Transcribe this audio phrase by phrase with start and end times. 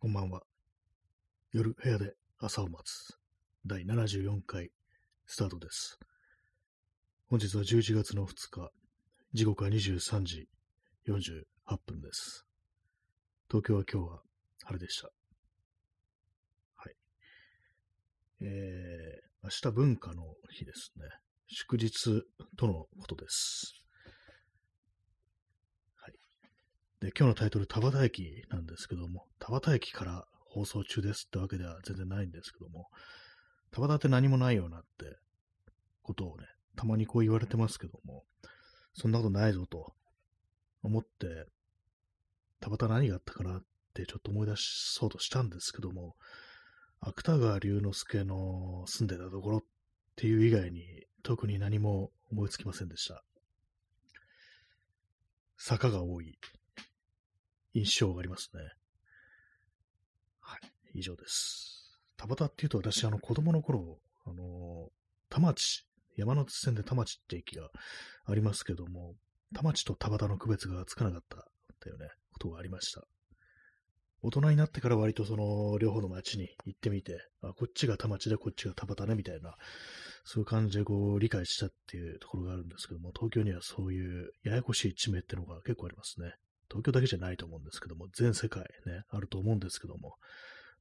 [0.00, 0.42] こんばんは。
[1.50, 3.18] 夜部屋で朝を待つ
[3.66, 4.70] 第74回
[5.26, 5.98] スタートです。
[7.28, 8.70] 本日は11月の2日、
[9.32, 10.48] 時刻は23時
[11.08, 11.42] 48
[11.84, 12.46] 分です。
[13.48, 14.22] 東京は今日は
[14.66, 15.10] 晴れでした。
[16.76, 16.94] はい。
[18.42, 21.06] えー、明日文化の日ですね。
[21.48, 22.22] 祝日
[22.56, 23.82] とのことです。
[25.96, 26.14] はい。
[27.00, 32.88] で、今日のタイトル、田端駅なんですけども、田端駅から放送中ですってわけでは全然ないんですけども、
[33.70, 35.16] 田端って何もないよなって
[36.02, 38.24] ことをね、たまにこう言われてますけども、
[38.94, 39.92] そんなことないぞと
[40.82, 41.46] 思って、
[42.60, 43.62] 田端何があったかなっ
[43.94, 46.16] てちょっと思い出しそうとしたんですけども、
[47.00, 49.60] 芥川龍之介の住んでたところっ
[50.16, 50.82] ていう以外に
[51.22, 53.22] 特に何も思いつきませんでした。
[55.56, 56.38] 坂が多い
[57.74, 58.62] 印象がありますね。
[60.40, 60.60] はい、
[60.94, 61.98] 以上です。
[62.16, 64.88] 田端っていうと私、あの子供の頃、あの、
[65.28, 67.68] 田町、山手線で田町って駅が
[68.26, 69.14] ありますけども、
[69.54, 71.46] 田町と田端の区別がつかなかった
[71.80, 73.06] というね、ことがありました。
[74.20, 79.54] 大人になってから割とその両方の町に行ってみて、あ、こっちが田町でこっちが田端ね、みたいな、
[80.24, 86.34] そういう感じでこう理解したっていうところがあるんですけども、東京にはそういうややこしい地名ってのが結構ありますね。
[86.70, 90.14] 東京だけじゃないと思うんですけども、全世界ね、あると思うんですけども、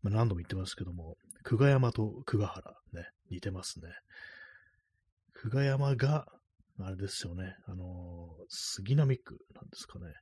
[0.02, 3.90] まあ、何度も言ってますけども、久我山と久我原ね、似てますね。
[5.34, 6.28] 久我山が、
[6.80, 10.14] あれですよね、あのー杉並区なんですかね。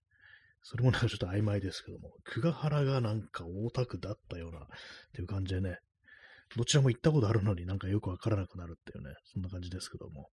[0.63, 4.61] それもなんかちょっと曖昧ですけども、久我原がなんか大田区だったようなっ
[5.13, 5.77] ていう感じでね、
[6.55, 10.29] どちらも行ったことあるのになんかよくわからなくなるっていうね、そんな感じですけども。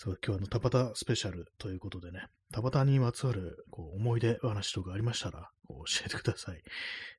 [0.00, 6.62] そう、今日はあの、田端スペシャルということでね、田端にまつわるこう思い出話とかありましたら、こう教えてください。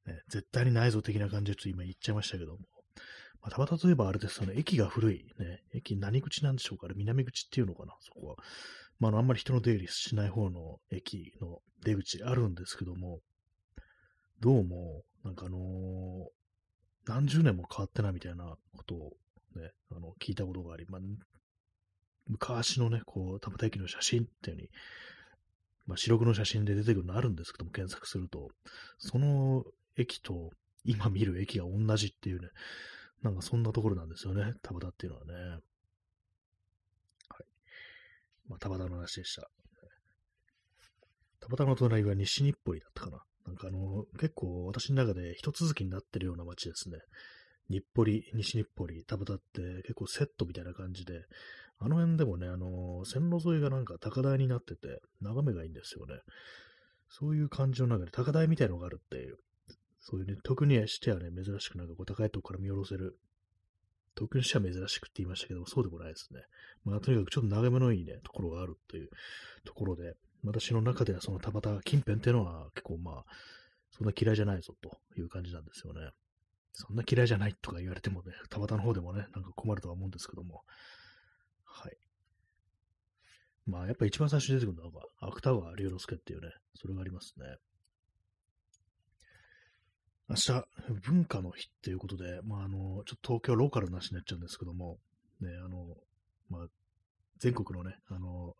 [0.07, 2.59] ね、絶対にないぞ的な感じでちょっと今言っちゃいましたけども。
[3.41, 5.25] まあ、田端といえばあれですよね、駅が古い。
[5.37, 8.35] ね、駅何口なんでしょうかあれ南口っていうのかなそこは。
[8.97, 13.19] まあ、あの、あんまり人の出入りしない方の駅の出口あるんですけども、
[14.39, 15.61] どうも、なんかあのー
[17.07, 19.11] 何十年も変わってないみたいなことを
[19.55, 21.01] ね、あの、聞いたことがあり、まあ、
[22.29, 24.69] 昔のね、こう、田端駅の写真っていう風に、
[25.87, 28.49] まあ、白黒の写真で出てくるのあるんですけども、検索すると、
[28.99, 29.65] その
[29.97, 30.51] 駅と
[30.83, 32.49] 今見る駅が同じっていうね、
[33.23, 35.33] なんかそんなところなんですよね、田端っていうのはね。
[35.33, 35.59] は
[37.39, 37.45] い。
[38.47, 39.49] まあ、田端の話でした。
[41.39, 43.23] 田端の隣は西日暮里だったかな。
[43.47, 46.99] なんかあの、結構私の中で一続きになってるような街ですね。
[47.69, 51.25] 日暮里、西日暮里、田端って結構セットみたいな感じで、
[51.79, 56.15] あの辺でもね、あの、線路沿いがなんか高台になってて、眺めがいいんですよね。
[57.09, 59.37] そういう感じの中で高台みたいのがあるっていう、
[60.01, 63.17] そういうね、特にしてはね、珍しくなんかこう高いとこから見下ろせる、
[64.15, 66.41] 東京にしては珍しくって言いましたけども、そうでもないですね。
[66.83, 69.09] まあ、とにかくちょっと眺めのいいね、ところがあるっていう
[69.63, 73.25] ところで、私の中ではその田端近辺っていうのは結構まあ、
[73.91, 76.11] そんな嫌いじゃないぞという感じなんですよね。
[76.73, 80.63] そんな嫌いじゃないとか言われてもね、田端の方でもね、なんか困るとは思うんですけども。
[81.79, 81.97] はい。
[83.65, 87.45] まあ、やっぱ一番最初に出てくるのは、芥川龍之介っていうね、それがありますね。
[90.27, 90.63] 明日、
[91.01, 94.99] 文化の日っていうことで、まあ、あの、ちょっと東京ローカルな話になっちゃうんですけども、
[95.41, 95.95] ね、あの、
[96.49, 96.67] まあ、
[97.39, 98.55] 全国のね、あの、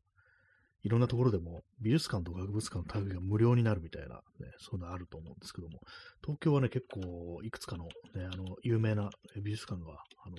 [0.84, 4.22] いろんなところでも美術館と博物館のタグが無料になるみたいな、ね、
[4.60, 5.82] そういうのあると思うんですけども、
[6.22, 9.10] 東京はね、結構いくつかの,、ね、あの有名な
[9.42, 9.92] 美術館が
[10.24, 10.38] あの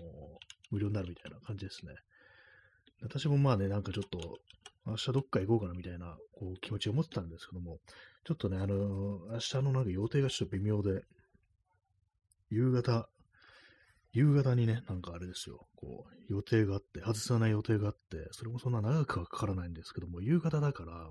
[0.71, 1.93] 無料になるみたいな感じですね。
[3.03, 4.39] 私もまあね、なんかちょっと、
[4.87, 7.79] 明日どっか行こうかなみたいなこう気持ちを持ってたんですけども、
[8.25, 11.03] ちょっとね、あの、明日のなんか予定がちょっと微妙で、
[12.51, 13.09] 夕方、
[14.13, 21.11] 夕方にね、なんかあれですよ、こう、予定があって、外さない予定があって、それもそんな長くはかからないんですけども、夕方だから、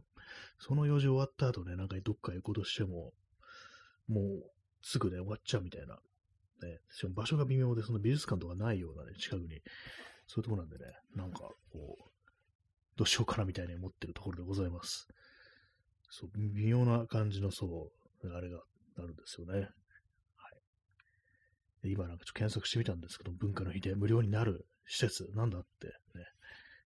[0.59, 3.13] その用事終わった後ね、なんかどっか行こうとしても、
[4.07, 4.51] もう
[4.81, 6.00] すぐね、終わっちゃうみたいな。
[6.62, 9.62] ね、しかも場所が微妙で、その美術館とかないようなね、近くに、
[10.30, 10.86] そういうところなんでね、
[11.16, 11.40] なんか、
[11.72, 12.04] こう、
[12.96, 15.08] どうしようかなみたいに思ってるところでございます。
[16.12, 17.92] そう、微妙な感じの、そ
[18.24, 18.62] う、あれが
[18.98, 19.70] あるんですよね。
[21.81, 25.88] で今なんかちょっと検索してみたんですけど、文化の日で無料になる施設、なんだって
[26.18, 26.26] ね、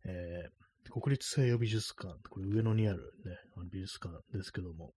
[0.06, 4.94] えー、国立西洋美術館、これ上野にあるね、あの美術館ですけども、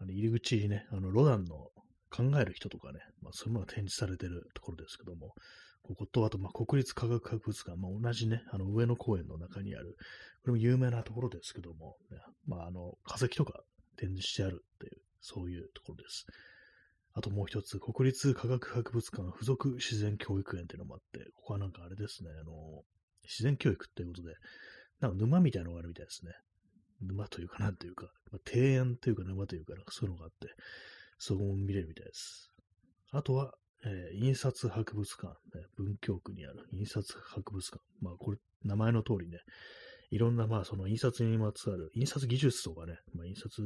[0.00, 1.68] あの入り口にね、あのロダンの
[2.10, 5.34] 考える人とかね、まあ、そういうものが展示されてるところですけども、
[5.84, 9.96] ここと、あと、ま、国立科学博物館、まあ、同じね、あの上野公園の中にある、
[10.42, 13.60] これも有名なところですけども、ね、まあ、あの、化石とか
[13.96, 16.26] 展示してあるっていう、そういうところです。
[17.12, 22.82] あともう一つ、国立科学博物館附属自然教育園っていうのもあって、ここはなんかあれですね、あの、
[23.22, 24.34] 自然教育っていうことで、
[25.00, 26.32] なんか沼みたいなのがあるみたいですね。
[27.02, 30.48] 沼というか、なんというか、まあ、庭園というか沼というか、なんかそういうのがあって、
[31.18, 32.50] そこも見れるみたいです。
[33.10, 33.54] あとは、
[33.86, 37.82] えー、印刷博物館、ね、文京区にある印刷博物館。
[38.00, 39.38] まあ、これ、名前の通りね、
[40.10, 43.62] いろんな、まあ、その印刷にまつわる、印刷技術とかね、まあ、印刷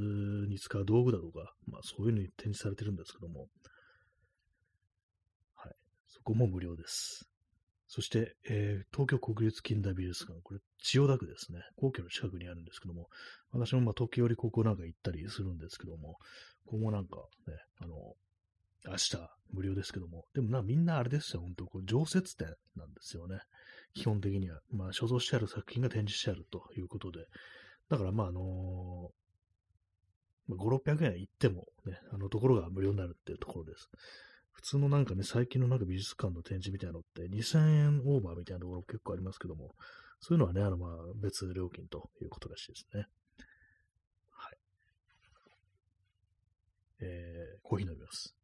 [0.49, 3.49] に使う道具だとか、まあ、そういうのに展示されてるんですけども、
[5.55, 5.75] はい。
[6.07, 7.29] そこも無料です。
[7.87, 11.61] そして、えー、東京国立近代美術館、これ、千代田区ですね。
[11.77, 13.09] 皇居の近くにあるんですけども、
[13.51, 16.19] 私もまあ時折ここなんか行ったりするんですけども、
[16.67, 17.17] ここもなんか
[17.47, 18.15] ね、あの、
[18.87, 19.17] 明日
[19.53, 23.41] 無料ですけども、でもな、みんなあれですよ、本当こう常設展なんですよね。
[23.95, 24.61] 基本的には。
[24.71, 27.27] まあ、所蔵してある作品が展示してあるということで。
[27.89, 33.89] だから、まあ、あのー、5、600円行ってもね、あのところが無料になるっていうところです。
[34.53, 39.75] 普通のなんかね、最近のなんか美術館の展示みたいなのって2000円オーバーみたいなところ結構ありますけども、
[40.21, 43.07] そういうのはね、あのまあ別料金ということらしいですね。
[44.33, 44.59] はい。
[47.01, 48.35] えー、コーヒー飲みます。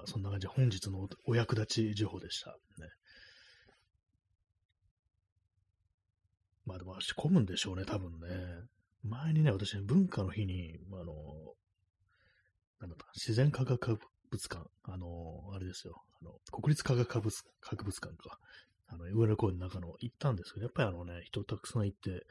[0.00, 2.50] まあそんな感じで本日のお役立ち情報でした。
[2.50, 2.88] ね。
[6.64, 8.28] まあでも仕込むんでしょうね、多分ね。
[9.02, 11.14] 前にね、私、ね、文化の日に、あの、
[12.80, 13.98] なんだった自然科学博
[14.30, 18.38] 物館、あの、あれですよ、あの、国立科学博物博物館か、
[18.88, 22.26] あの、上野公園の中の行ったんですけど、やっぱりあのね、人たくさん行って、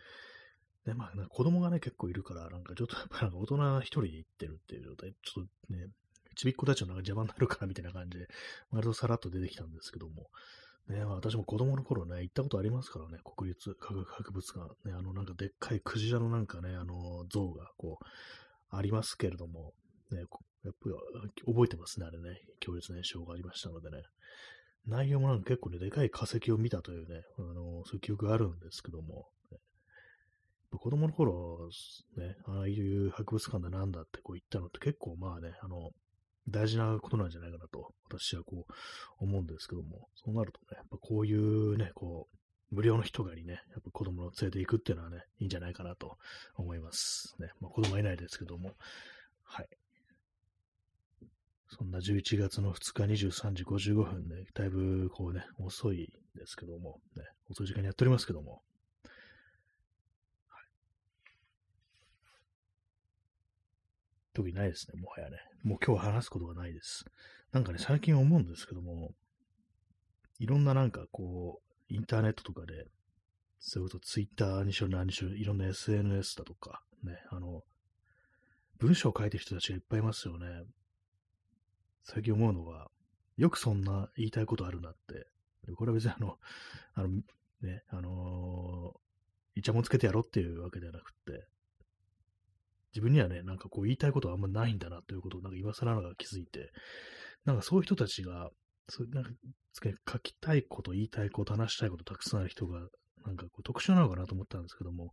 [0.86, 5.88] で、まあ、子供がね、結構いるから、なんかちょっとやっぱなんか大人一人で行ってるっていう状態、ちょっとね、
[6.40, 8.28] ちびっ子たちのなんか邪魔になるからみたいな感じで、
[8.72, 10.28] 割とさらっと出てきたんですけども、
[10.88, 18.06] ね、私も子供の頃ね、行ったことありますからね、国立科学博物館、ね、あのなんかでっかいクジラのなんかね、あの像がこう、
[18.72, 19.74] ありますけれども、
[20.12, 20.28] ね、やっ
[20.82, 22.40] ぱり覚えてますね、あれね。
[22.60, 24.04] 強烈な印象がありましたのでね。
[24.88, 29.58] 内容もなんか結構ね、でかい化石を見たというね、あのそういう記憶があるんですけども、ね、
[30.72, 31.70] 子供の頃、
[32.18, 35.92] ね、ああいう博物館だなんだってこう言ったのって結構まあね、あの、
[36.50, 38.74] 大事なことなんじゃないかなと、私はこう
[39.24, 46.18] 思うんですけども、そうなるとね、やっぱこういうね、こう、無料の人がにね、やっぱ子供を連れて行くっていうのはね、いいんじゃないかなと
[46.56, 47.36] 思います。
[47.40, 48.76] ね、まあ子供はいないですけども、
[49.44, 49.68] はい。
[51.70, 58.62] そんな11月の2日23時55分ね、だいぶこうね、遅いですけども、ね、遅い時間にやっておりますけども、
[60.48, 60.66] はい、
[64.34, 65.38] 特にないですね、もはやね。
[65.64, 67.06] もう今日話すことがないです。
[67.52, 69.12] なんかね、最近思うんですけども、
[70.40, 72.86] いろんななんかこう、インターネットとかで、
[73.60, 77.64] それこそツイッターにしろ何にしろ、いろんな SNS だとか、ね、あの、
[78.78, 80.48] 文章を書いてる人たちがいっぱいいますよね。
[82.04, 82.90] 最近思うのは、
[83.38, 85.28] よくそんな言いたいことあるなって。
[85.76, 86.38] これは別にあの、
[86.94, 87.08] あの、
[87.62, 91.48] ね、あのー、イチャモンつけてやろうっていうわけではなくて、
[92.94, 96.72] 自分にはね、なんかこう言いたいことはあんまないんだなということをなんか今更ながら気づいて、
[97.46, 98.50] なんかそういう人たちが、
[98.90, 99.30] そうなんか
[100.12, 102.88] 書きたいこと、言いたいこと、話したいことたくさんある人が
[103.26, 105.12] なんかこう特殊なのかなと思ったんですけども、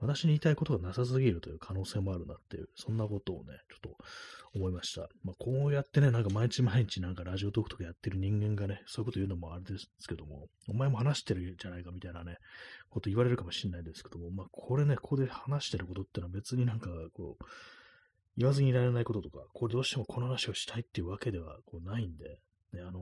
[0.00, 3.96] 私に言いたいことがなさすぎるという可能性もあるなっていう、そんなことをね、ちょっと
[4.54, 5.08] 思いました。
[5.24, 12.36] まあ、こうやってね、なんか毎日毎日なんかラジオトークとかやってる人間がね、そういうこと言うのもあれですけども、お前も話してるじゃないかみたいなね、
[12.90, 17.44] こと言われるかもしれないですけども、まあ、これね、ここで話してることってのは別になんかこう、
[18.36, 22.38] 言わずにいられないこととか、これどうしてもこの話をしたいっていうわけではこうないんで、
[22.72, 23.00] ね、あの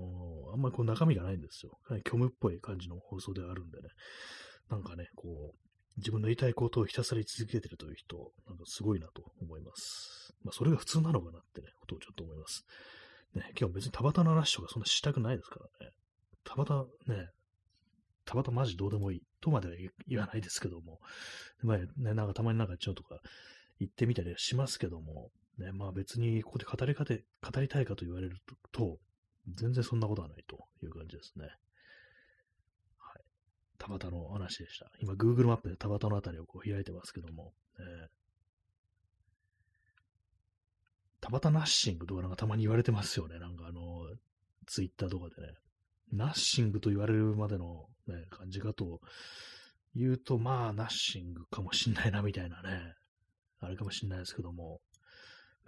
[0.51, 1.79] ー、あんまりこう中身がないんですよ。
[1.85, 3.89] かなり虚無っぽい感じの放送ではあるんでね。
[4.71, 5.59] なんかね、こう、
[5.97, 10.35] 自分の言いたいことをひたすら言い続けてるという人、なんかすごいなと思います。
[10.45, 12.65] まあ、それが普通なのかなってね、ことをちょっと思います。
[13.35, 15.93] ね、今日別に田畑の話とかそんなしたくないですからね。
[16.45, 17.29] 田畑ね、
[18.25, 19.75] 田畑マジどうでもいいとまでは
[20.07, 20.99] 言わないですけども、
[21.63, 23.21] まあね、なんかたまになんかちょっとか
[23.79, 28.37] 言ってみたりはしますけども、ね、まあ別にここで語りかて、語りたいかと言われる
[28.73, 28.99] と、
[29.55, 31.45] 全然そんなことはないという感じですね。
[32.99, 33.23] はい
[33.79, 34.91] 田端の話でした。
[35.01, 38.09] 今、Google マップで田端のあたりをこう開いてますけども、えー、
[41.21, 43.39] 田端ナッシングとかなんかたまに言われてますよね。
[43.39, 44.07] なんかあの、
[44.67, 45.55] ツイッターとかでね。
[46.13, 49.01] ナッシングと言われるまでの、ね、感じかと
[49.95, 52.95] 言うと、まあ、ナッシングかもしんないな、みたいなね。
[53.59, 54.81] あれかもしんないですけども。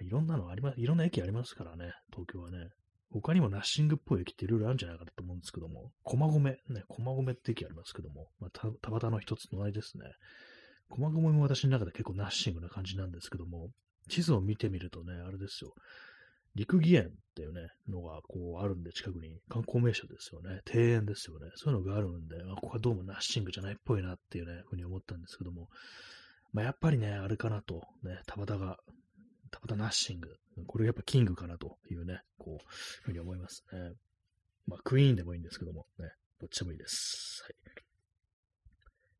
[0.00, 2.68] いろんなのあります、いろんな駅ありますからね、東京はね。
[3.10, 10.04] 他にもナッシングっぽい駅っていろいろあるんじゃないかなと思うんですけども、駒込、ね、駒込って駅ありますけども、まあ、た、田端の一つ隣ですね。
[10.90, 13.70] 駒込も私の中で結構ナッシングな感じなんですけども、
[14.08, 15.72] 地図を見てみるとね、あれですよ。
[16.54, 20.60] 陸義園っていうね、のがこうあるんで、近くに観光名所ですよね。
[20.72, 21.50] 庭園ですよね。
[21.54, 25.68] そういうのがあるんで、あここはどうもナッシングじゃないっぽいなっていうね、ふうに思ったんですけども、
[26.52, 28.78] まあ、やっぱりね、あれかなと、ね、田畑が、
[29.66, 30.36] 田畑ナッシング。
[30.66, 32.64] これやっぱキングかなというね、こう、
[33.02, 33.92] ふうに思いますね。
[34.66, 36.10] まあ、クイーンでもいいんですけども、ね、
[36.40, 37.42] どっちでもいいです。
[37.44, 37.54] はい。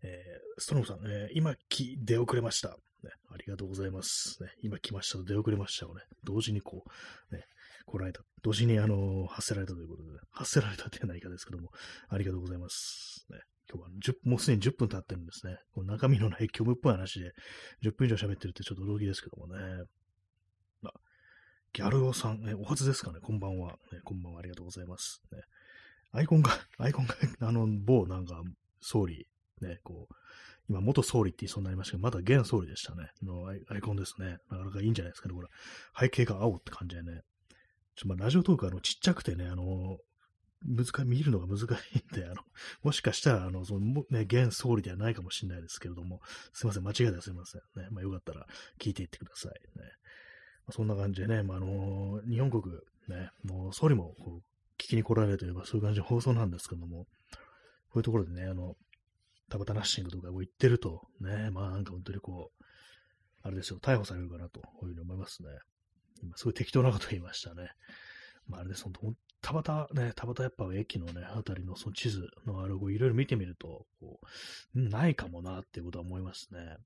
[0.02, 2.76] えー、ストロムさん、えー、今き、出遅れました。
[3.02, 4.42] ね、ありがとうございます。
[4.42, 6.02] ね、今来ました出遅れましたよね。
[6.25, 6.85] 同時にこ
[7.30, 7.45] う、ね、
[7.87, 8.23] 来られた。
[8.42, 11.71] 同時に、あの、発せられたということで、発せられたってないかですけども、
[12.09, 13.26] ありがとうございます。
[13.30, 13.38] ね、
[13.73, 15.59] 今日はもうすでに10分経ってるんですね。
[15.73, 17.33] この中身のない虚無っぽい話で、
[17.83, 19.85] 10分以上喋ってるってちょっと驚きですけどもね。
[21.73, 24.01] ギャルオさん、ね、お初ですかね、こんばんは、ね。
[24.05, 25.23] こんばんは、ありがとうございます。
[25.31, 25.39] ね、
[26.13, 28.43] アイコンが、 アイコンが、あの、某なんか、
[28.81, 29.29] 総理、
[29.61, 30.15] ね、こう、
[30.69, 33.11] 今、元総理って言いそうになりましたけど、まだ現総理でしたね。
[33.23, 34.39] のアイコンですね。
[34.51, 35.49] なかなかいいんじゃないですかね、これ。
[35.99, 37.23] 背景が青って感じでね。
[37.95, 39.99] ちょっとまあ、ラジオトークあの、ちっちゃくてね、あの、
[40.63, 41.63] 難見るのが難し
[41.95, 42.43] いんで、あの、
[42.83, 46.21] もしかしたら、あの、その、ね、現総理ではないかもしれないですけれども、
[46.53, 47.61] すいません、間違いですいません。
[47.77, 48.47] ね、まあ、よかったら
[48.79, 49.53] 聞いていってください。
[49.79, 49.85] ね。
[50.71, 52.63] そんな感じでね、まあ、あの、日本国、
[53.09, 54.43] ね、もう総理も、こう、
[54.79, 57.07] 聞きに来られるといえば、そういう感じの放送なんですけども、
[57.91, 58.77] こういうところでね、あの、
[59.49, 62.65] タバタナッシングとかを言ってると、ね、まあなんか本当にこう、
[63.43, 65.49] あれですよ、逮捕されるかなと、いうふうに思いますね。
[66.23, 67.71] 今、すごい適当なこと言いましたね。
[68.47, 74.21] まああれです、本当、田畑ね、田畑やっぱ駅のね、あたりのその地図のあれをいろいろ見てみると、こ
[74.75, 76.77] う、ないかもなっていうことは思いますね。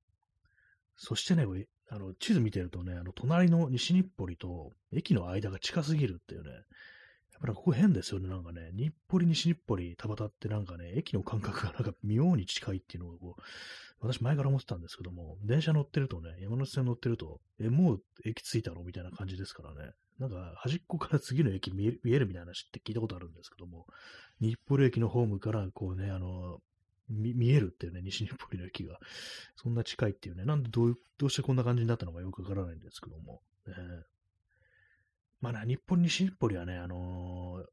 [0.97, 1.47] そしてね、
[1.95, 6.61] あの地図見てるとね、あの隣の西日暮里と駅の間が近すぎるっていうね、やっ
[7.43, 8.31] ぱりここ変ですよね。
[8.31, 13.43] なんかね、日暮里、西日暮里、田端ってなんかね、駅の感覚がなんか妙に近いっていうのがこう、
[14.01, 19.93] 私前から思ってたんですけども、電車乗ってるとね、山手線乗ってると、え、もう駅着いたのみたいな感じですからね。
[20.19, 23.87] なんか端っこから次の駅見えるみたいな話って聞いたことあるんですけども、
[24.41, 26.61] 日暮里駅のホームからこうね、あの、
[27.09, 28.99] 見えるっていうね、西日暮里の駅が、
[29.57, 33.75] そんな近いっていうね、なんでどうどうしてこんな感じになったのかよくわからないんですけども、ね、
[35.41, 37.67] まあね、日本西日暮里はね、あのー、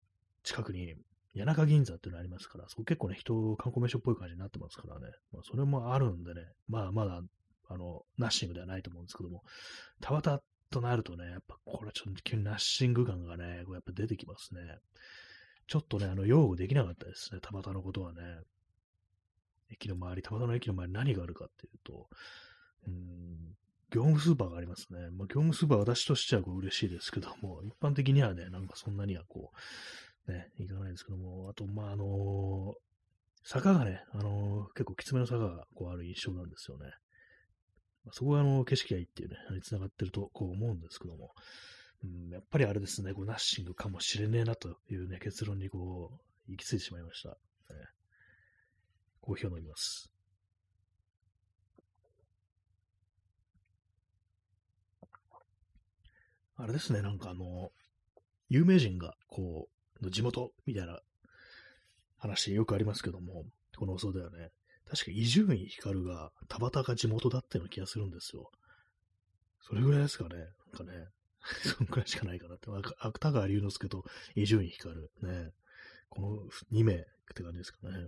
[0.43, 0.95] 近くに
[1.35, 7.21] 谷中銀座っていうのありますから、そこ結構ね、人、観光名所っぽい感じになってますからね、まあ、それもあるんでね、まあまだ、
[7.69, 9.43] あの、ナッシングではないと思うんですけども、
[10.01, 14.61] 田畑となるとね、やっぱこれはちょっと急にナッシング感がね、こうやっぱ出てきますね。
[15.67, 18.21] ちょっとね、あの、擁護できなかったですね、田畑のことはね。
[19.71, 22.07] 駅の周り、田の駅の周り何があるかっていうと、
[22.87, 23.55] うん、
[23.91, 24.99] 業務スーパーがありますね。
[25.11, 29.51] まあ、業務スーパー私としてはこう嬉しいですけども、一般的にはね、なんかそんなにはこ
[30.27, 32.73] う、ね、いかないですけども、あと、まあ、あのー、
[33.43, 36.85] 坂がね、あのー、結構きつめの坂がこうある印象なんですよね。
[38.05, 41.31] まあ、そこがあの景色がいいっていうね、に繋がってるとこう思うんですけども、
[42.03, 46.11] うん、やっぱりあれですね、こうナッシングかもしれねえなというね、結論にこ
[46.47, 47.37] う、行き着いてしまいました。
[49.29, 50.09] コーヒーを飲みます。
[56.55, 57.69] あれですね、なんかあの、
[58.49, 59.69] 有名人が、こ
[60.01, 60.99] う、地元みたいな
[62.17, 63.45] 話よくありますけども、
[63.77, 64.49] この放送ではね、
[64.89, 68.49] 確か伊集院光が田畑が地元だったような気がするんですよ。
[69.61, 70.37] それぐらいですかね。
[70.73, 71.07] なんかね、
[71.63, 72.67] そのくらいしかないかなって。
[72.97, 74.99] 芥川龍之介と伊集院光。
[75.21, 75.51] ね。
[76.09, 77.05] この2名っ
[77.35, 78.07] て感じですかね。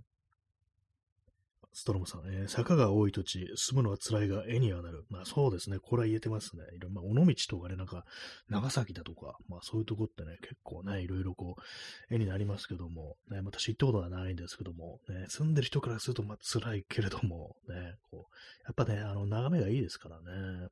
[1.74, 5.06] ストロムさん、えー、坂が多い土地、住むのは辛いが絵にはなる。
[5.10, 6.64] まあそうですね、これは言えてますね。
[6.76, 8.06] いろまあ、尾道とかね、なんか、
[8.50, 18.34] 長崎だとか、まあそういうとこってね、結構ね、いろいろこう、絵になりますけども、ね、私行ったことはないんですけども、ね、住んでる人からすると、まあ辛いけれども、ね、こう、
[18.66, 20.68] やっぱね、あの、眺めがいいですからね。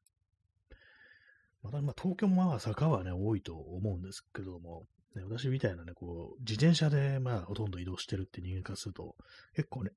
[1.64, 9.16] また、まあ東京もまあ坂はね、多いと思うんですけども、ね、私みたいなね、こう、自転車で、まあ、ほとんど移動してるって人間からすると、
[9.56, 9.92] 結構ね、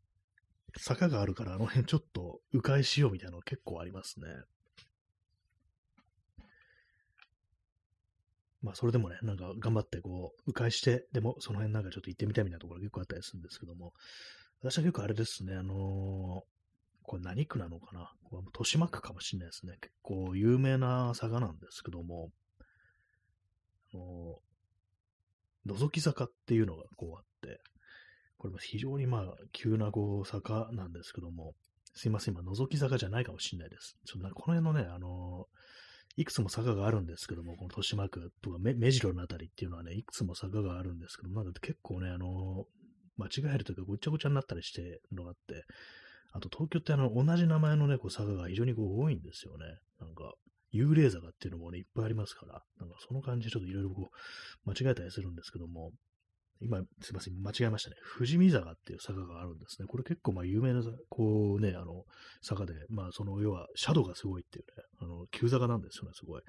[0.78, 4.26] 坂があるから、あの辺ちょっと迂回しようみたいなの結構ありますね。
[8.62, 13.92] まあ、それでもね、なんか頑張ってこう、迂回して、でもその辺なんかちょっと行ってみたいみたいなところが結構あったりするんですけども、
[14.60, 19.76] 私は結構あれですね、あのー、これ何区なのかなこれ豊島区かもしれないですね。
[19.80, 22.30] 結構有名な坂なんですけども、
[23.92, 27.60] あのー、覗き坂っていうのがこうあって、
[28.42, 31.54] これも非常にまあ、急なこう、坂なんですけども、
[31.94, 33.96] すいません、今、覗き坂じゃないかもしれないです。
[34.04, 35.46] ちょっとこの辺のね、あの
[36.16, 42.66] いくつも坂があるんですけども、この豊島区とか目白のあたりっていうのはね、いくつも坂があるんですけども、なんか結構ね、あの
[43.16, 45.64] 間違えるというか、ごちゃごちゃになったりしてるのがあって、
[46.32, 49.66] あと東京ってあの、同じ名前のね、こう坂が非常にこう多いんですよね。
[50.00, 50.34] なんか、
[50.74, 54.10] 幽霊坂っていうのもね、いっぱいありますから、なんかその感じでちょっといろいろこ
[54.66, 55.92] う、間違えたりするんですけども、
[56.62, 57.96] 今、すいません、間違えましたね。
[58.16, 59.86] 富士見坂っていう坂があるんですね。
[59.86, 62.04] これ結構まあ有名な、こうね、あの、
[62.42, 66.42] 坂で、まあその要は、シャドウがすごいっていうね、あの、急坂なんですよね、すごい。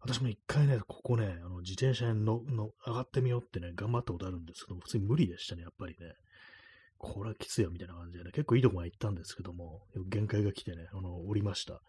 [0.00, 6.12] 私も一回ね、ここね、あの自転車にのの上がってみようってね、頑張ったことあるんですけど、普通に無理でしたね、やっぱりね。
[6.98, 11.80] これはきついよみたいな感じでね、結構いいとこまで行ったんですけども、限界が来てね、あの、降りました。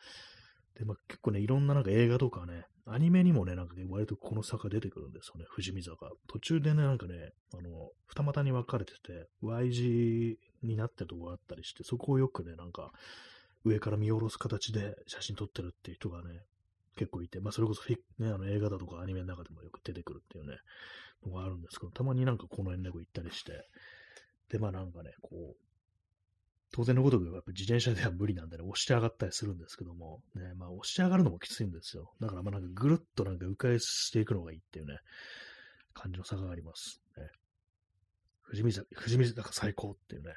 [0.78, 6.10] で、まあ、結構ね、いろんななんか映画とかね、アニメにもね、なんかね、割とこの坂出てくるんですよね、富士見坂。
[6.28, 12.92] 途中でね、なんかね、あの、二股に分かれてて、Y 字になってるとこがあったりして、そこをよくね、なんか、
[13.66, 16.40] 上から見下ろす形で写真撮ってるっていう人がね、
[16.96, 20.58] 結構いて、まあ、それこそフィ、ね、あの映画だとかアニメの中でもよく出てくるっていうね、
[21.26, 23.68] のがあるんですけど、たまになんかこの辺でこう行ったりして、
[24.50, 25.67] で、まあなんかね、こう、
[26.72, 32.12] 当然のごとく、やっぱ自転車では無理なんでね、押して上がったりするんですけども、ね、まあ押して上がるのもきついんですよ。
[32.20, 34.98] だからまあなんかぐるっとなんか迂回していくのがいいっていうね、
[35.94, 37.02] 感じの差があります。
[37.18, 37.24] ね、
[38.46, 40.34] 富士見坂、富士見坂最高っていうね、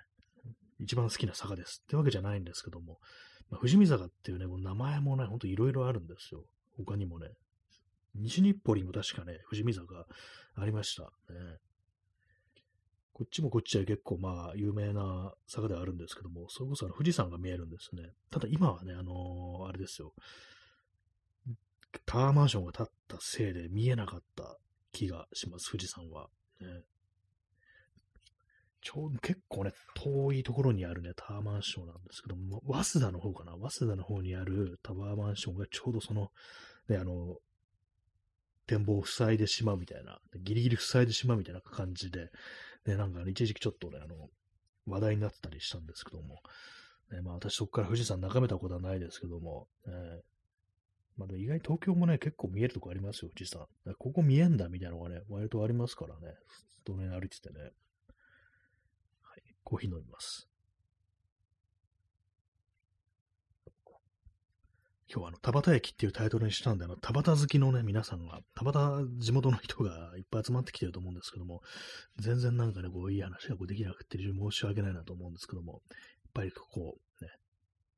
[0.78, 2.98] 一番好きな坂ですってわけじゃないんですけども、
[3.50, 6.44] まあ、富士見坂っていうね、もう名前もね、ほんといろいろあるんですよ。
[6.76, 7.28] 他にもね。
[8.14, 10.06] 西日暮里も確かね、富士見坂
[10.56, 11.02] ありました。
[11.02, 11.08] ね、
[13.12, 18.02] こっちもこっちは結構まあ有名な坂ではあるんですけども、それこそあの富士山が見えるんですね。
[18.30, 20.14] ただ今はね、あのー、あれですよ。
[22.06, 24.56] タワーマンションが建ったせいで見えなかった
[24.92, 26.28] 気がします、富士山は。
[26.60, 26.66] ね、
[28.82, 36.30] ちょうど結構ね、遠いところにあるね、タワーマンションなんですけども、早稲田の方かな早稲田の方にあるタワーマンションがちょうどその、
[36.88, 37.36] ね、あの、
[38.66, 42.30] 展望を塞いでしまうみたいな、ギリギリ塞いでしまうみたいな感じで、
[42.86, 44.28] ね、なんか、一時期ちょっとね、あの、
[44.86, 46.42] 話題になってたりしたんですけども、
[47.12, 49.92] ね、まあ私そこから富士山眺めたことはないですけども、ね、
[51.16, 53.66] まあ、意外に東京もね、結構見えるとこありますよ、富士山。
[53.98, 56.34] ここ見えんだみたいなのがね、割とありますからね、
[56.84, 57.60] どの辺歩いててね。
[59.22, 60.49] はい、コーヒー飲みます。
[65.12, 71.62] 今日はあの、田端駅っていうタイトルにしたんで、あの、田端好きのね、皆さんが、田端地元の人がいっぱい集まってきてると思うんですけども、
[72.18, 77.30] 全然なんかね、こう、いい話がこうできなくて、非常に申し訳ないなと思うんですけども、やっぱりこう、ね、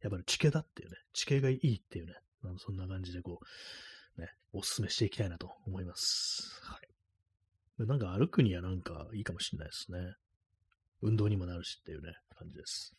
[0.01, 3.41] やっぱり地形だっていうね、地形がいいっていうね、あのそんな感じでこ
[4.17, 6.61] う、ね、お勧めしていきたいなと思います。
[6.63, 6.79] は
[7.79, 7.87] い。
[7.87, 9.99] なんか歩くにはなんかいいかもしれないですね。
[11.03, 12.95] 運動にもなるしっていうね、感じです。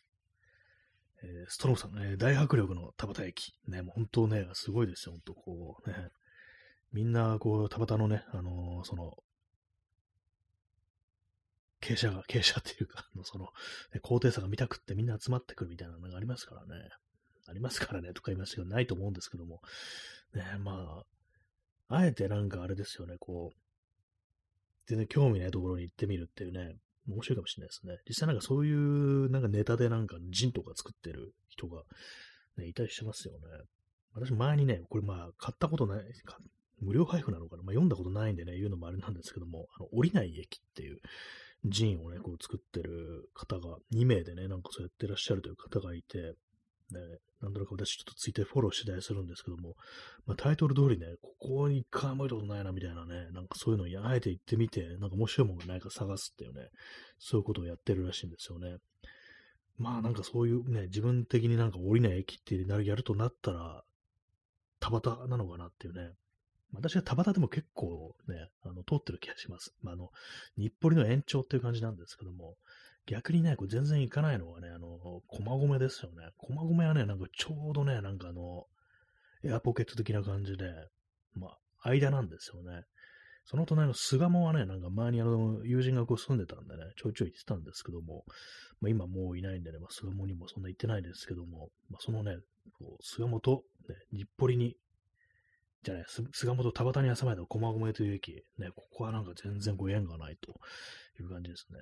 [1.24, 3.54] えー、ストローさんね、大迫力の田端駅。
[3.66, 5.96] ね、もう本当ね、すごいですよ、本当こうね。
[6.92, 9.12] みんな、こう、田端のね、あのー、その、
[11.80, 13.46] 傾斜が、傾斜っていうか、その、
[13.92, 16.88] ね、高低差が見たくってみんな集まってくるみたいなのがありますからね。
[17.46, 19.60] ありますからね、とか言いますけど、ないと思うんですけども。
[20.34, 21.04] ね、ま
[21.88, 23.58] あ、あえてなんかあれですよね、こう、
[24.86, 26.76] 全然興味ないところに行ってみるっていうね、
[27.08, 27.98] 面白いかもしれないですね。
[28.08, 31.82] 実際なんかそういうなんかネタでなんかジンとか作ってる人が、
[32.58, 33.40] ね、いたりしますよね。
[34.14, 36.04] 私前にね、これまあ買ったことない、
[36.80, 40.98] 無料配布なのかな、まあ、読んだことないんでね、言うのもあれなんですけども、あの降りない駅っていう
[41.64, 46.34] ジンをね、こう作ってる方が2名でね、なんかそうやってらっしゃるという方がいて、
[46.90, 47.00] ね、
[47.40, 49.74] なんとなく私ちょっとツイッターフォローしてたりするんですけども、
[50.26, 56.68] まあ、タイトル通りね、ここに一回も行ったことないなみたいなね、なんかそういうのにあえて行ってみて、なんか面白いものがないか探すっていうね、
[57.18, 58.76] そういうことをやってるらしいんですよね。
[59.76, 63.82] まあなんかそういうね、自分的になんか降りない駅ってなるやるとなったら、
[64.80, 66.12] 田端なのかなっていうね。
[66.72, 69.72] 私は田端でも結構ね、あの、通ってる気がします。
[69.82, 70.10] まあ、あの、
[70.56, 72.56] 日暮里の延長っていう感じなんですけども、
[73.06, 76.28] 逆にね、これ全然行かないのはね、あの、駒込ですよね。
[76.38, 78.66] 駒込はね、なんかちょうどね、なんかあの、
[79.44, 80.72] エアポケット的な感じで、
[81.34, 81.48] ま
[81.82, 82.84] あ、間なんですよね。
[83.46, 88.24] その隣の巣鴨はね、なんか前にあの、友人がこう住んでたんでね、ちょいちょい行ってたんですけども、
[88.80, 92.38] まあ、今もういないんでね、まあ、巣鴨にもそんな行ってないですけども、まあ、そのね、
[92.78, 94.76] こう巣鴨と、ね、日暮里に、
[95.82, 100.52] じゃない、巣鴨と田端に挟まれた駒込という駅、ね、ここはなんか全然ご縁がないと
[101.20, 101.78] いう感じですね。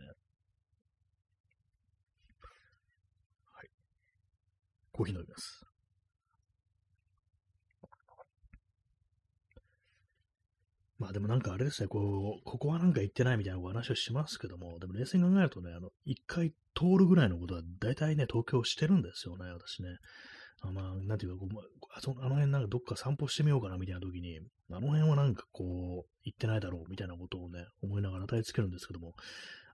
[5.02, 5.66] コーヒー飲みます。
[10.98, 19.88] まあでもなんかあれですね、こう、ここはなんか行ってないみたいなお話をしますけども、でも冷静に考えるとね、あの、一回通るぐらいのことは大体ね、東京してるんですよね、私ね。
[20.60, 21.58] あまあ、なんていうかこう、
[21.96, 24.38] あそあの辺なんかどっか散歩してみようかなみたいな時に、
[24.70, 29.14] あの辺はなんかこう、行ってないだろうみたいなことをね、思いながら与えつけるんですけども、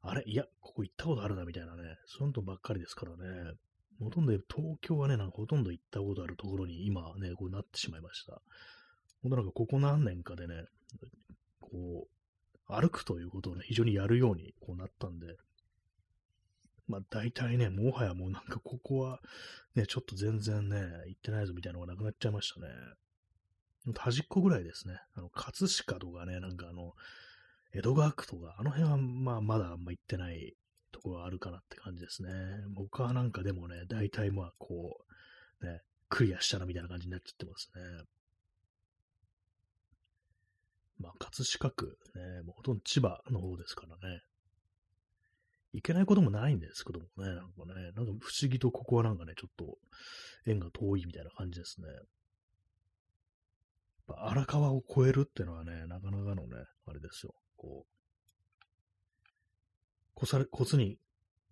[0.01, 3.53] あれいや、ここ行ったことあるなみたいなね、そういうのばっかりですからね。
[4.01, 8.41] ほとんど東京はね、なんかほとんど行ったことあるところに今ね、こうなってしまいました。
[9.23, 10.65] 本当なんかここ何年かでね、
[11.61, 15.37] こう、歩くということをね、非常にやるようにこうなったんで、
[16.87, 19.21] まあ大体ね、もはやもうなんかここは
[19.75, 22.69] ね、ちょっと全然ね、行ってないぞみたいなのがなくなっちゃいましたね。
[23.97, 25.01] 端っこぐらいですね。
[25.15, 26.95] あの、葛飾とかね、なんかあの、
[27.75, 30.55] 江戸川区とか、あの辺はまあまだあんま行ってない
[30.92, 32.31] ところがあるかなって感じですね。
[32.74, 34.98] 僕はなんかでもね、大体まあこ
[35.61, 38.05] う、ね、クリアしたらみたいな感じになっちゃってますね。
[41.01, 44.20] まあ、葛飾区、ね、もうほとんど千葉の方ですからね。
[45.74, 49.79] いけないこともないんですけどもね、なんかね、なんか不思議とここはなんかね、ちょっと
[50.46, 51.88] 縁が遠いみたいな感じですね。
[54.09, 57.35] 荒川を越えるっていうのはね、なかなかのね、あれですよ。
[57.57, 57.98] こう、
[60.19, 60.99] 越され、骨に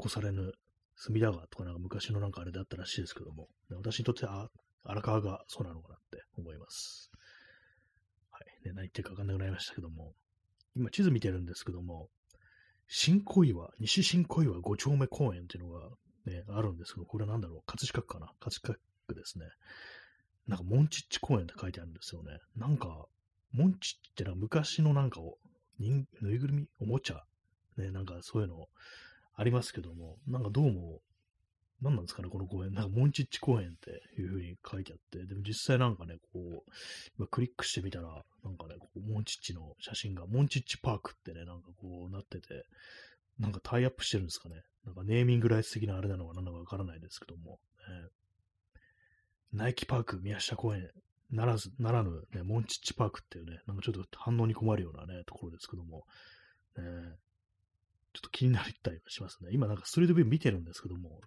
[0.01, 0.53] 越されぬ
[0.97, 4.51] 隅田川とかなんか昔のなんかあれだったらしいですけども、私にとっては
[4.85, 7.11] 荒川がそうなのかなって思います。
[8.31, 8.67] はい。
[8.67, 10.15] ね、何言ってるかわかんなくなりましたけども、
[10.75, 12.09] 今地図見てるんですけども、
[12.89, 15.89] 新小岩、西新小岩五丁目公園っていうのが
[16.27, 17.63] ね、あるんですけど、これは何だろう？
[17.67, 18.33] 葛飾区かな？
[18.41, 19.47] 葛飾区ですね。
[20.47, 22.39] なんか、モンチッチ公園って書いてあるんですよね。
[22.57, 23.07] なんか、
[23.53, 25.39] モンチッチってのは昔のなんかを、
[25.79, 27.25] ぬいぐるみおもちゃ
[27.77, 28.69] ね、なんかそういうの
[29.35, 31.01] ありますけども、なんかどうも、
[31.83, 32.73] 何なんですかね、この公園。
[32.73, 36.73] なんか、モンチッチ公園っていう風に書いてあって、でも実際なんかね、こう、
[37.19, 42.65] 今クリックしてみたら、なんかね、こうモンチッチの写真が、モンチッチパークってね、なんかこうなってて、
[43.39, 44.63] なんかタイアップしてるんですかね。
[44.87, 47.59] なんかネーミングライツ的なあれなのか何なのかわからないですけども、
[47.89, 48.09] ね、
[49.53, 50.89] ナイキパーク宮下公園
[51.31, 56.05] ならず、ならぬ、ね、モンチッチパークっていうね、なんかちょっと反応に困るようなね、ところですけども、
[56.79, 56.85] ね、
[58.17, 59.51] ちょっと気になったりはしますね。
[59.53, 61.21] 今なんかストリートビュー見てるんですけども、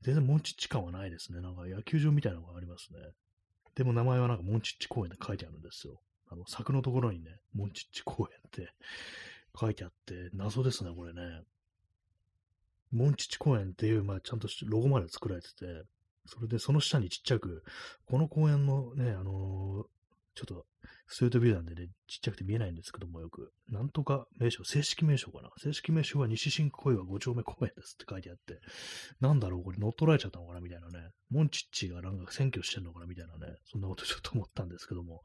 [0.00, 1.42] 全然モンチッチ感はないですね。
[1.42, 3.00] なんか野球場みたいなのがありますね。
[3.74, 6.00] でも名前はなんかモンチッチ公園って書いてあるんですよ。
[6.30, 8.72] あの、柵のところにね、モンチッチ公園って
[9.58, 11.42] 書いてあって、謎ですね、これね。
[12.90, 15.66] モンチッチ公園っていう、まあ、ちゃんとロゴまで作られてて、
[16.24, 17.62] それでその下にちっちゃく、
[18.06, 19.95] この公園のね、あのー、
[20.36, 20.66] ちょっと
[21.08, 23.52] ストリートビューなんでね、ちっちゃくて見えないんですけども、よく。
[23.70, 25.50] なんとか名称、正式名称かな？
[25.58, 28.60] 正式名称は西新小岩5丁目公園ですって書いてあって、
[29.20, 30.60] なんだろう、これ乗っ取られちゃったのかな？
[30.60, 31.08] みたいなね。
[31.30, 33.06] モンチッチがなんか選挙してんのかな？
[33.06, 33.54] みたいなね。
[33.72, 35.22] そんなことちょっと思ったんですけども。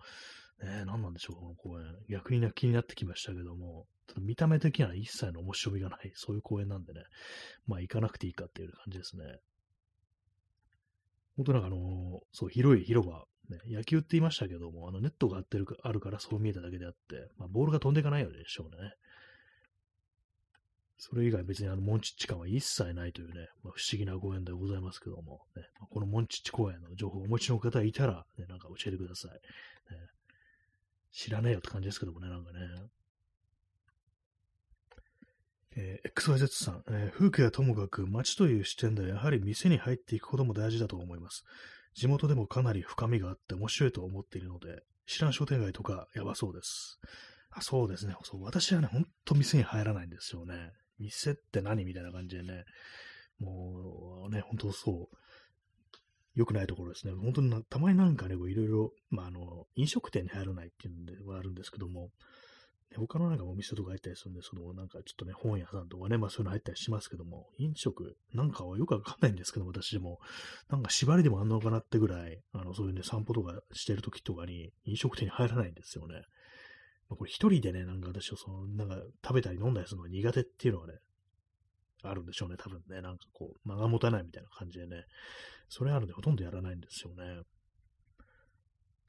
[0.64, 1.88] ね何なんでしょう、この公園。
[2.08, 7.02] 逆にね、気になってきましたけども、ちょっと見た目的には一切の面白みがない、そういう公園なんでね、
[7.66, 9.24] まあ行かなくていいかっていう感じですね。
[11.38, 18.94] 本当なんかあの、そう、広い広場ね、野球って言いましたけども、あのネットがあってるかあるからそう見えただけであって、まあ、ボールが飛んでいかないのでしょうね。
[20.98, 29.40] それ以外別にあの、モンチッチ感は一切ないというね、まあ、不思議な公園でございますけども、ね、まこのモンチッチ公園の情報をお持ちの方いたら、ね、なんか教えてください、ね。
[31.12, 32.60] 知らねえよって感じですけどもね、なんかね。
[35.76, 41.44] えー、XYZ さん、えー、風景はともかく街という視点でやはり店に入っていくことも大事だと思います。
[41.94, 47.00] 地元でもかなり深みがあって面白いと思っているので、知らん商店街とかやばそうです。
[47.52, 48.16] あそうですね。
[48.24, 50.72] そう私はね、ほんと店に入らないんですよね。
[51.00, 52.64] 店って何みたいな感じでね。
[53.40, 55.18] もうね、本当そう。
[56.34, 57.14] 良くないところですね。
[57.14, 62.10] 本当にたまになんかね、いろいろ、まあ、あの、飲食店に入らないっていうのではあるんですけども、
[62.98, 70.20] 他のなんかお店とか入ったりするんで、そのなんかちょっとね、本屋さんとかね、まあそういうの入ったりしますけども、飲食なんかはよくわかんないんですけども、私でも、
[70.70, 76.16] なんか縛りでもあんのかなってぐらい、あの、そういうね、散歩とかしてる時とかに飲食店に入らないんですよね。
[77.10, 80.94] まあ、これ一人でね、なんか私はその、なんか食べたり飲んだりするのが苦手っていうのはね、
[82.04, 83.02] あるんでしょうね、多分ね。
[83.02, 85.06] なんかこう、間が持たないみたいな感じでね。
[85.70, 87.42] それあるんでほとんどやらないんですよね。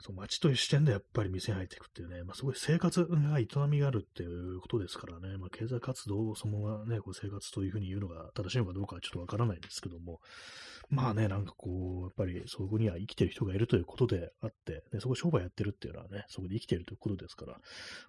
[0.03, 10.21] そう、街という視点でやっぱり店に入っていくっていうね、まあ、すごい生活が営みがあるっていうことですからね、まあ、経済活動をそのままね、こう生活というふうに言うのが正しいのかどうかはちょっとわからないんですけども、
[10.91, 17.59] まあね、なんかこう、やっぱりそこには生きてる人がいるということであって、ね、そこ商売やってるっていうのはね、そこで生きてるということですから、ま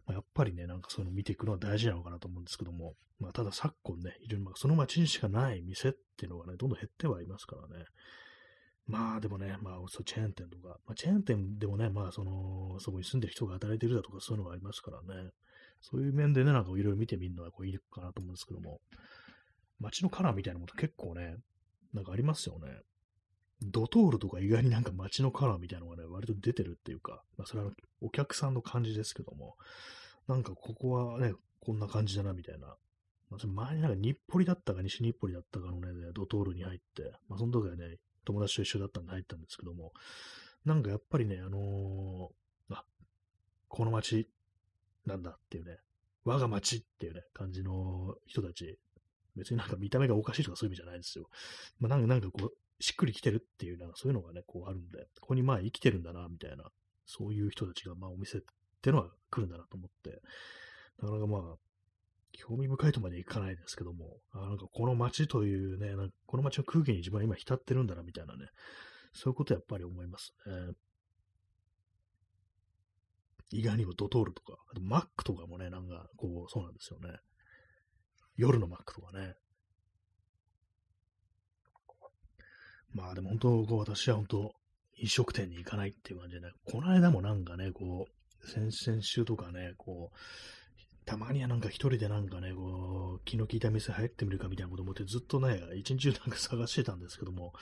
[0.07, 7.85] あ、やっぱりね、なんかそういうのを見ていくのは大事なのかなと思うんですけども、まあただ昨今ね、非常にその街にしかない店っていうのがね、どんどん減ってはいますからね、
[8.85, 15.29] まあでもね、まあそうチェーン店とか、まあチェーン店でもね、まあその、そこに住んでる人が働いてるだとかそういうのがありますからね、
[15.81, 18.79] そういう面でね、なんかいろいろ見てみるのはこういいかなと思うんですけども、
[19.79, 21.35] 街のカラーみたいなもの結構ね、
[21.93, 22.81] なんかありますよね。
[23.61, 29.55] ドトールとか意外になんか街のカラーみたいなのがね、割と出てるっていうか、まあそれはお客さんの感じですけども、
[30.27, 32.75] なんかここはね、こんな感じだなみたいな。
[33.29, 39.93] まあ、その前になんか日暮里だったか西日暮里だったかのね、ドトールに入って、まあその時はね、友達と一緒だったんで入ったんですけども、
[40.65, 42.85] なんかやっぱりね、あのー、あ、
[43.67, 44.29] この街
[45.05, 45.77] なんだっていうね、
[46.25, 48.79] 我が町っていうね、感じの人たち、
[49.35, 51.27] 別になんか見た目がおかしいとかそういう意味じゃないですよ。
[51.79, 56.65] まあ、なんかなんかこう、しっくりきてるっていう、なんかそういうのがね、こうあるんで、ここにまあ生きてるんだな、みたいな、
[57.05, 58.41] そういう人たちがまあお店っ
[58.81, 60.21] てのは来るんだなと思って、
[61.01, 61.55] なかなかまあ、
[62.33, 68.47] 興味深いとまでいかないですけども、あなんかこの街というね、なんかこの街の空気に自分は今浸ってるんだな、みたいなね、
[69.13, 70.73] そういうことやっぱり思いますね。
[73.51, 77.19] 意外にもドトールとか、あとマックとかもね、なんかこう、そうなんですよね。
[78.35, 79.35] 夜のマックとかね。
[82.93, 84.51] まあでも本当、こう私は本当、
[84.97, 90.17] 飲食店に行かないっていう感じでね、この間もなんかね、こう、先々週とかね、こう、
[91.05, 97.53] たまにはなんか一人でなんかね、こう、気の利いた店入ってみるかみたいなこと思ってずっとね、一日中なんか探してたんですけども、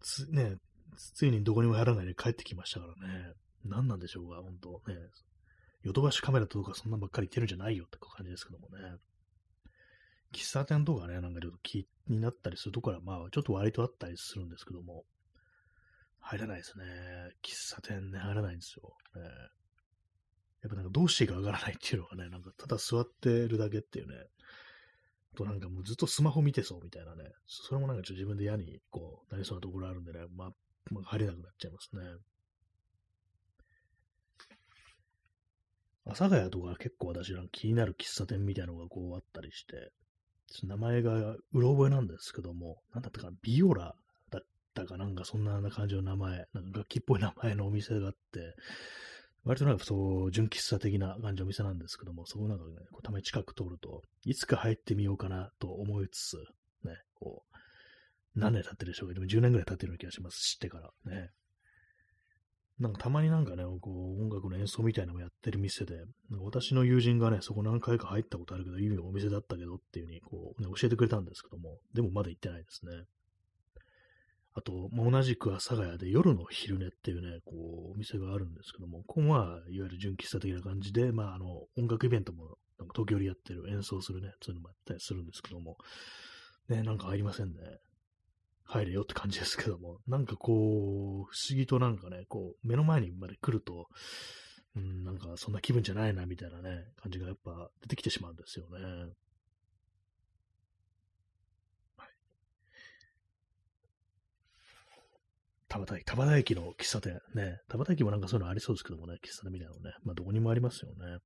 [0.00, 0.56] つ、ね、
[0.96, 3.32] ついにどこにも入らないで帰ってきましたからね。
[3.64, 4.98] 何なんでしょうか、本当ね。
[5.82, 8.96] ヨドバシカメラとかそんなんばっかり言ってるんじゃないよって感じですけどもね。
[10.32, 15.04] 喫茶店とかね、なんかちょっと気になったりするところは、まあ、ちょっと割とあったりするんですけども、
[16.20, 16.84] 入らないですね。
[17.42, 18.96] 喫茶店ね、入らないんですよ。
[19.16, 19.28] ね、
[20.62, 24.14] やっぱなんかどうしていいかわからないっていうのがね、なんかただ座ってるだけっていうね、
[25.36, 30.50] となんかもうずっとスマホ見てそうみたいなね、それもなんかちょっと自分で嫌にこうなりそうなところあるんでね、まあ、
[30.90, 32.02] まあ、入れなくなっちゃいますね。
[36.06, 39.92] 阿佐ヶ谷とか結構私なんか気になる喫茶店みたいなのがこうあったりして、
[40.64, 43.94] 名前がうろ覚えなんですけども、なんだったかな、ビオラ
[44.30, 44.42] だっ
[44.74, 48.56] たかなんかそんな感じの名前、なんか楽器っぽい名前のお店があって、
[49.44, 56.36] 割となんかそう、純喫茶的な感じのお店なんですけども、そこなんかね、こうたまに近く通ると、いつか入ってみようかなと思いつつ、
[56.84, 60.38] ね、こう、何年経ってるでしょうかでも10年ぐらい経ってるような気がします。
[60.40, 61.30] 知ってからね。
[62.78, 66.02] なんかたまになんかね、こう音楽の演奏みたいなのもやってる店で、
[66.38, 72.92] 私の友人がね、そこ何回か入ったことあるけど、いいお店だったけどっていう風にこう、ね、教えてくれたんですけども、でもまだ行ってないですね。
[74.54, 77.52] あと、まあ、同じく阿佐ヶ谷で夜の昼寝っていうね、こ
[77.90, 81.46] う、お店があるんですけども、ここは、いわゆる純喫茶的な感じで、まあ、あの、
[81.78, 85.76] 音楽イベントも、なんか時折やってる、演奏するね、そういうのもあったりするんですけども、
[86.68, 87.54] ね、なんかありませんね。
[88.64, 93.88] 入れよって感じですけども、なんかこう、不思議となんかね、こう、目の前にまで来ると、
[94.76, 98.78] うん、なんかそんな気分じゃないな、みたいなね、感じがやっぱ出てきてしまうんですよね。
[101.96, 102.10] はい。
[105.70, 111.18] 田端駅、田端駅の喫茶店、ね、田端駅もなんかそういうのありそうですけどもね、喫茶店みたいなのね、まあどこにもありますよね。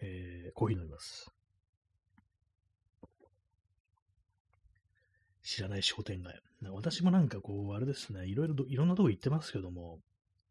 [0.00, 1.30] えー、コーヒー飲みます。
[5.42, 6.40] 知らない商店街。
[6.72, 10.00] 私もなんかこう、あれですね、いろいろいろんなとこ行ってますけども、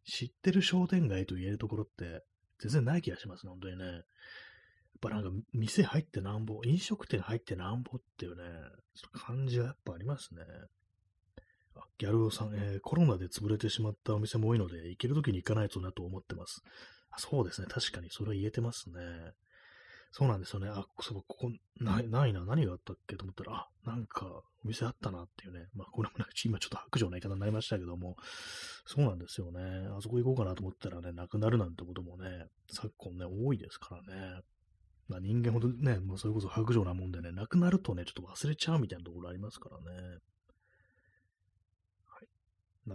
[0.05, 2.21] 知ってる商店街と言えるところって
[2.59, 3.85] 全然ない気がしますね、本当にね。
[3.85, 4.01] やっ
[5.01, 8.43] ぱなんか店入ってなんぼ、飲食店入ってなんぼっていうね、
[9.13, 10.41] 感じがやっぱありますね。
[11.81, 16.61] あ、ギャルオさん、えー、コロナで潰れてしまったお店も多いので、行けるときに行かないとなと思ってます。
[17.11, 19.01] あそうですね、確かにそれは言えてますね。
[20.11, 20.69] そうなんですよね。
[20.69, 24.25] あ、そう、ここ、ない、ないな、何があったっけと思ったら、あ、なんか、
[24.65, 25.67] お店あったなっていうね。
[25.75, 28.15] まあ、これも今ちょっと白状な言い方になりましたけども、
[28.85, 29.61] そうなんですよね。
[29.95, 34.41] あそこ行こうかなと思ったらね、なくなるなんてこともね、昨今ね、多いですからね。
[35.07, 40.17] まあ、人間ほどね、もうそれこそ白状なもんでね、なくなるとね、ちょっと忘れちゃうみたいなところありますからね。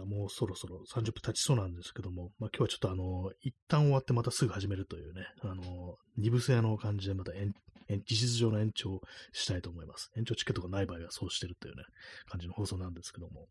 [0.03, 7.53] もうそろそろ30分経ちそうなんですけども、まあ、今日はちょっとあの、一旦終わってまたすぐ始めるというね、あの、二部制の感じでまた延
[7.87, 10.11] 事実上の延長したいと思います。
[10.17, 11.83] 延長チケットがない場合はそうしてるというね、
[12.27, 13.47] 感じの放送なんですけども、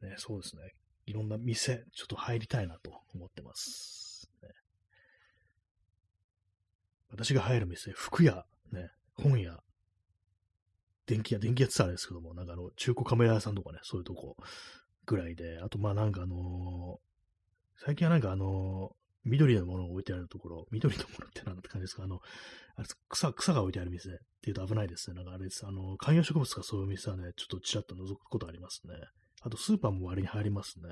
[0.00, 0.62] ね、そうですね、
[1.06, 4.30] いろんな店、ちょっと入りたいなと思ってます。
[4.42, 4.48] ね、
[7.10, 9.58] 私が入る店、服屋、ね、本屋、
[11.06, 14.36] 電気屋、電気屋って言ったらあれですけども、なんかあの、中古カメラ屋さんとかね、そういうとこ、
[15.06, 22.02] ぐらいで、あとまあなんかあのー、最近はなんかあのー、緑のものが置いてあるところ、緑のものって何だって感じですか？
[22.02, 22.20] あの、
[22.76, 24.18] あれ草、草が置いてある店って
[24.52, 25.16] 言うと危ないですね。
[25.16, 25.64] なんかあれです。
[25.64, 28.94] あの、観葉植物とかそういう店はね、ちょっとちらっと覗くことありますね。
[29.42, 30.88] あとスーパーも割に入りますね。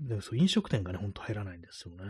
[0.00, 2.04] でもそう、飲食店がね、ほんと入らないんですよね。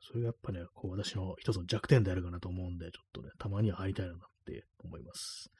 [0.00, 5.50] それがやっぱね、こう私の一つの弱点であるかなと思うんで、ちょっとね、たまには入りたいなって思います。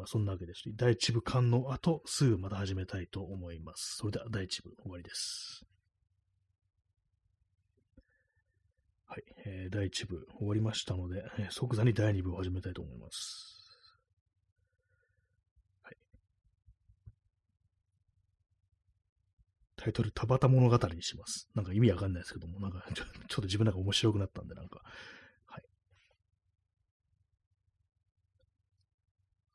[0.00, 0.62] まあ、そんなわけです。
[0.76, 3.96] 第1部完の後、すぐまた始めたいと思います。
[3.98, 5.66] それでは第1部終わりです。
[9.06, 13.60] はい、えー、第1部終わりましたので、えー、即座に第2部を始めたいと思います。
[15.82, 15.96] はい、
[19.76, 21.50] タイトル、田畑物語にします。
[21.54, 24.80] なんか意味わかんないですけども、なんかちょちょっと自分なんか面白くなったんで、なんか。
[25.44, 25.62] はい。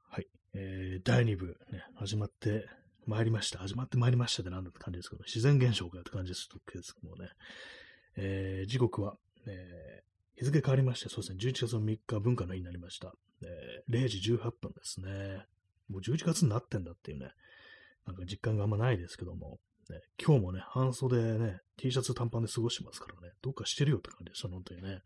[0.09, 0.27] はい。
[0.57, 2.69] えー、第2部、ね、始まって
[3.05, 3.59] まいりました。
[3.59, 7.29] 始まってまいりましたってなんだって感じですけど、自然現象かって感じですけどもね。
[8.15, 13.13] えー、時刻は、えー、日付変わりまして、そうですね、11月の3日文化の日になりました。
[13.43, 15.45] えー、0時18分ですね。
[15.89, 17.31] もう11月になってんだっていうね、
[18.07, 25.01] なんか実感があんまないですけども、ね、今日もね、半袖ね、T シャツ短パンで過ごしてますからね、どっかしてるよって感じでした、本当にね。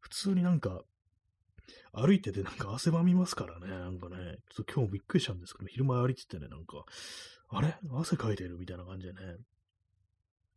[0.00, 0.80] 普通になんか、
[1.92, 6.84] 歩いててなんか汗ばみますからね、なんかね、ちょっと今日びっくりしたんですけど、昼前歩いててね、なんか、
[7.50, 7.76] あれ？
[7.92, 9.20] 汗かいてるみたいな感じでね、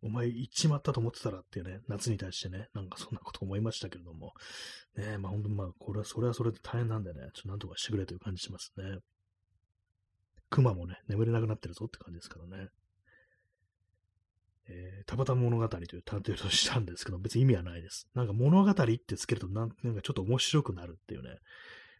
[0.03, 4.33] お前行っちまったと思ってたらっていうね、夏に対してね、なんかそんなこと思いましたけれども、
[4.97, 8.97] ね、まあ本当まあ、これは、それはそれで大変なんでね、ちょっとなんとかしてくれという感じしますね。
[10.49, 12.69] 熊もね、眠れなくなってるぞって感じですからね。
[14.67, 18.07] えー、田畑物語という探偵としたんですけど、別に意味はないです。
[18.13, 21.37] なんか物語ってつけるとなん、なんかちょっと面白くなるっていうね、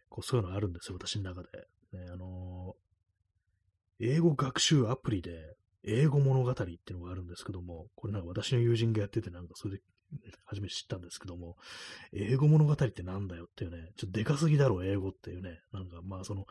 [0.08, 1.48] こうそういうのがあるんですよ、私の中で。
[1.92, 9.82] ね、あのー、英語学習アプリで、英語物語っていうのがあるんですけども、これなんか私の友人がやってて、なんかそれで
[10.44, 11.56] 初めて知ったんですけども、
[12.12, 16.46] 英語物語ってなんだよっていうね、ちょっとでかすぎだろ、英語っていうね、なんかまあその、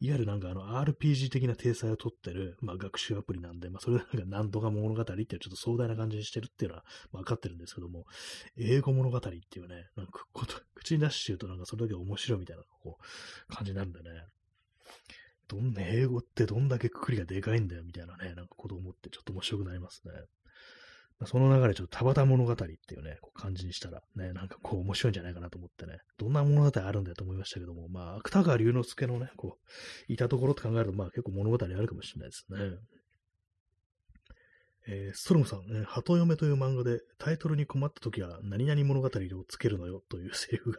[0.00, 8.04] いわゆるなんかあの RPG 的な体裁をとってる、まあ、学習アプリなんで、まあ、それなんか何とか物語っていうちょっと壮大な感じにしてるっていうのは分かってるんですけども、
[8.56, 14.10] 英語物語っていうね、なんかこと口に出して言うとなんかそれだけ面白いみたいなこう感じなんでね、
[15.48, 20.12] どんな英語ってどんだけくくりがでかいんだよみたいなね、なんかこと思ってちょっと面白くなりますね。
[21.24, 29.58] その流れ、ちょっと田畑物語っていうね、こう感じにしたら、ね、なんかこう面白いんじゃないかなと思ってね、どんな物語あるんだよと思いましたけども、まあ、芥川龍之介のね、こ
[30.08, 32.58] う、いたところって考えると、まあ結構物語あるかもしれないですね。
[34.90, 40.78] えー、ストロムさん、ね、鳩嫁という漫画でタイトルに困った時は何々物語をつけるのよというセリフが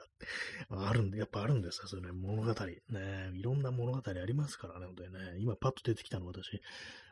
[0.89, 2.65] あるんで、やっぱあるんですよ、それね、物語。
[2.89, 6.60] ね、いろんな物語ありますからね、本当にね、今パッと出てきたの私、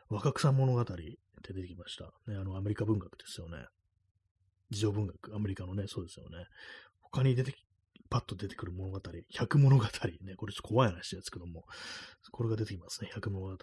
[0.08, 0.94] 若草物語って
[1.42, 2.12] 出てきました。
[2.26, 3.66] ね、あの、アメリカ文学ですよね。
[4.70, 6.46] 自情文学、アメリカのね、そうですよね。
[7.00, 7.64] 他に出てき、
[8.10, 11.64] パッと出てくる物語、百物語ね、これちょっと怖い話ですけども、
[12.32, 13.56] これが出てきますね、百物語。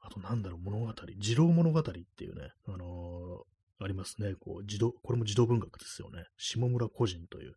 [0.00, 3.44] あとなんだろう、物語、二郎物語っていうね、あの
[3.82, 4.34] ありますね。
[4.38, 6.24] こう、児童、これも児童文学ですよね。
[6.36, 7.54] 下村個人という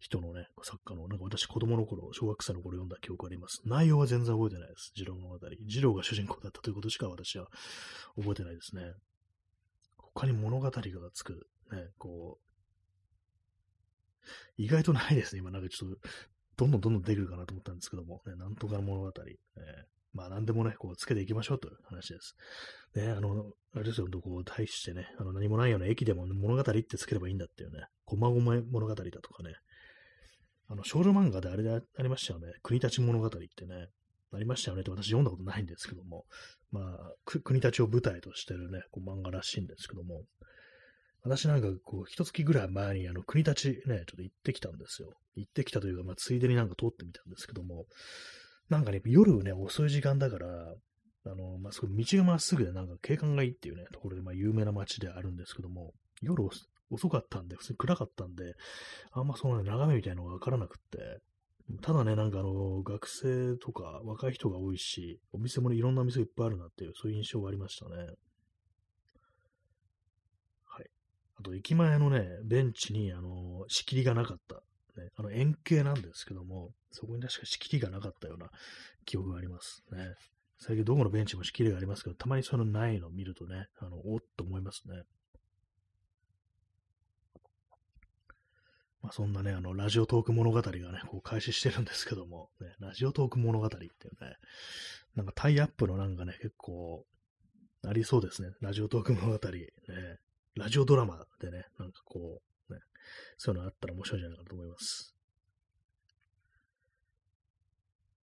[0.00, 3.60] 人のね、作家の、なんか私子供の頃、小学生の頃読んだ記憶あります。
[3.66, 4.92] 内容は全然覚えてないです。
[4.94, 5.38] 児童物語。
[5.66, 7.48] 児童が主人公だったということしか私は
[8.16, 8.94] 覚えてないですね。
[9.98, 10.72] 他に物語が
[11.12, 12.48] つく、ね、こう、
[14.56, 15.40] 意外とないですね。
[15.40, 15.98] 今なんかちょっと、
[16.56, 19.12] どんどんどんどん出てくるかなと思ったんですけども、ね、なんとか物語、ね、
[20.12, 22.34] まあ何でもね、こうつけていきましょうという話です。
[22.94, 29.54] ね、あの、あれですよ、こう、対してね、あの何もないような駅でも物語ってつければいいんだっていうね、こまごま物語だとかね、
[30.68, 33.88] あの、少女漫画であれでありましたよね、国立物語ってね、
[34.32, 36.24] ありましたよねって私読んだことないんですけども、
[36.70, 40.24] まあ、国立を舞台としてるね、こう漫画らしいんですけども、
[41.22, 45.14] 私なんかこう、一月ぐらい前にあの、国立ね、ちょっと行ってきたんですよ。
[45.34, 47.86] 行ってきたというか、まあ、ついでになんか通ってみたんですけども、
[48.68, 50.74] なんかね、夜ね、遅い時間だから、
[51.26, 56.44] あの、まあ、すごい道がまっすぐで、なんか景観がいいっていうね、ところで、まあ、有名な街であるんですけども、夜
[56.90, 58.54] 遅かったんで、普通に暗かったんで、
[59.12, 61.20] あんまその、ね、眺めみたいなのがわからなくって、
[61.82, 67.96] ただね、なんかあの、学生とか若い人が多いし、お店もね、いろんな店いっぱいあるなっていう、そういう印象がありましたね。
[70.64, 70.90] はい。
[71.38, 74.62] あと、駅前のね、ベンチに、あの、仕切りがなかった
[74.98, 78.50] ね、あの円形なんですけども、そこに確か仕切りがなかったような
[79.04, 80.14] 記憶がありますね。
[80.58, 85.02] 最近どこのベンチも仕切りがありますけど、たまにそのないのを見るとね、あの、おっと思いますね。
[89.00, 93.90] まあ、そんなね、あの、ラジオトーク物語がね、こう開始してるんですけども、ね、ラジオトーク物語っていう
[94.24, 94.36] ね、
[95.14, 97.04] なんかタイアップのなんかね、結構、
[97.86, 98.50] ありそうですね。
[98.60, 99.68] ラジオトーク物語、ね、
[100.56, 102.47] ラジオドラマでね、なんかこう、
[103.36, 105.14] そういうのあったら面白いんじゃないかと思います。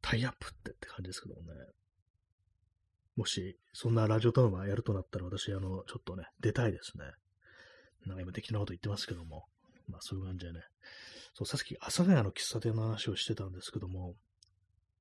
[0.02, 1.48] タイアップってって感じですけどもね。
[3.16, 7.04] もし、そんなラジオドラマやるとなったら、私、あの、ちょっとね、出たいですね。
[8.06, 9.44] なんか今適当なこと言ってますけども。
[9.88, 10.60] まあ、そういう感じでね。
[11.34, 14.14] そう、さっき、阿佐ヶ谷の喫茶店の話をしてたんですけども、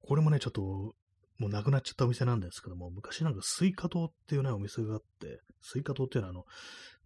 [0.02, 0.96] これもね、ちょっと、
[1.38, 6.46] もうなくなっちゃったお店なんですけども、昔なんか西瓜糖っていうね、お店があって、西瓜糖っていうのはあの、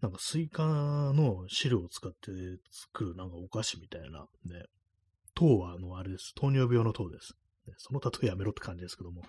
[0.00, 2.30] なんかスイカの汁を使って
[2.70, 4.64] 作るなんかお菓子みたいな、ね、
[5.34, 6.34] 糖はあの、あれです。
[6.34, 7.34] 糖尿病の糖です。
[7.76, 9.22] その例えやめろって感じですけども、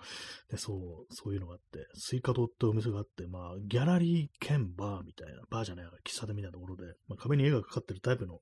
[0.50, 8.38] でそう、そういうのがあって、西瓜糖ってお店があって、まあ、ギャラリー兼バーみたいな、バーじゃない、喫茶店みたいなところで、まあ、壁に絵がかかってるタイプの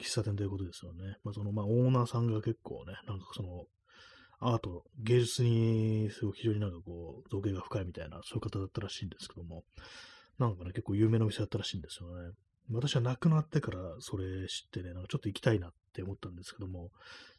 [0.00, 1.16] 喫茶店ということですよね。
[1.24, 3.64] まあ、その、まあ、オーナーさんが結構ね、なんかその、
[4.40, 9.64] アート、芸術に、すごい非常になんかこう、造詣が深いみたいな、そういう方だったらしいんですけども、
[10.38, 12.30] なんかね、結構有名なお店だったらしいんですよね。
[12.70, 16.90] 私はなくなってからそれ知ってね、なんかちょっと行きたいなって思ったんですけども、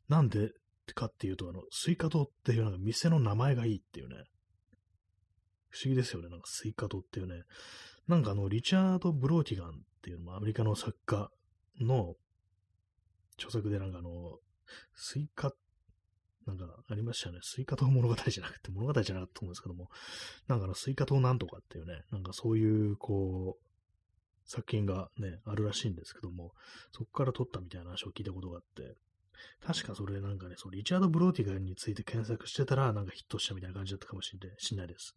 [0.10, 0.52] なんで
[0.94, 4.16] かっていうと、あの、西瓜糖っていうなんか店の名前がいいっていうね、
[5.70, 7.44] 不思議ですよね、なんか西瓜糖っていうね、
[8.08, 11.30] なんかあの、リチャード・ブローティガンっていうのもアメリカの作家
[11.80, 12.16] の
[13.38, 14.40] 著作でなんかあの、
[14.96, 15.56] スイカっ、
[16.50, 17.42] なんかありましたよね。
[17.44, 19.90] 西瓜糖物語じゃなくて、 物語じゃなかったと思うんですけども、
[20.48, 26.54] なんかの、西瓜糖なんとかっていうね、なんかそういう、こう、作品がね、あるらしいんですけども、
[26.92, 28.96] そこから取ったみたいな話を聞いたことがあって、
[29.62, 35.16] 確かそれなんかね、そのリチャード・ブローティガンについて検索してたら、なんかヒットしたみたいな感じだったかもしれないです。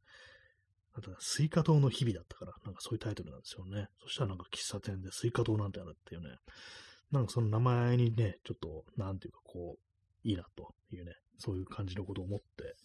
[0.94, 3.88] あと、西瓜糖の日々だったから、なんかそういうタイトルなんですよね。
[4.02, 6.36] そしたらなんか喫茶店で西瓜糖なんてあるっていうね。
[7.10, 9.91] なんかその名前にね、ちょっと、なんていうかこう、
[10.24, 12.76] いいなというね、そういう感じのことを思って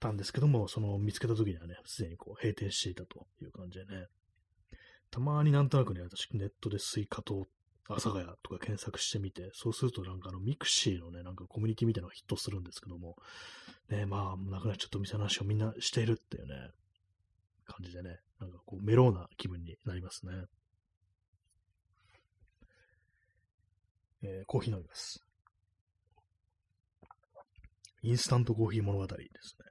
[0.00, 4.06] たんですけども、その見つけた時にはね、すでにこう閉店していたという感じでね。
[5.10, 7.46] たまになんとなくね、私ネットで西瓜糖
[7.88, 13.16] 阿佐ヶ谷とか検索してみて、そうするとなんかあのミクシーのね、なんかコミュニティみたいなのがヒットするんですけども、
[13.90, 16.70] ね、まあ、なくなっちゃった店の話をみんなしているっていうね、
[17.66, 20.32] 感じでね、なんかこうメローな気分になりますね。
[24.22, 25.23] えー、コーヒー飲みます。
[28.04, 29.64] インスタントコーヒー物語ですね。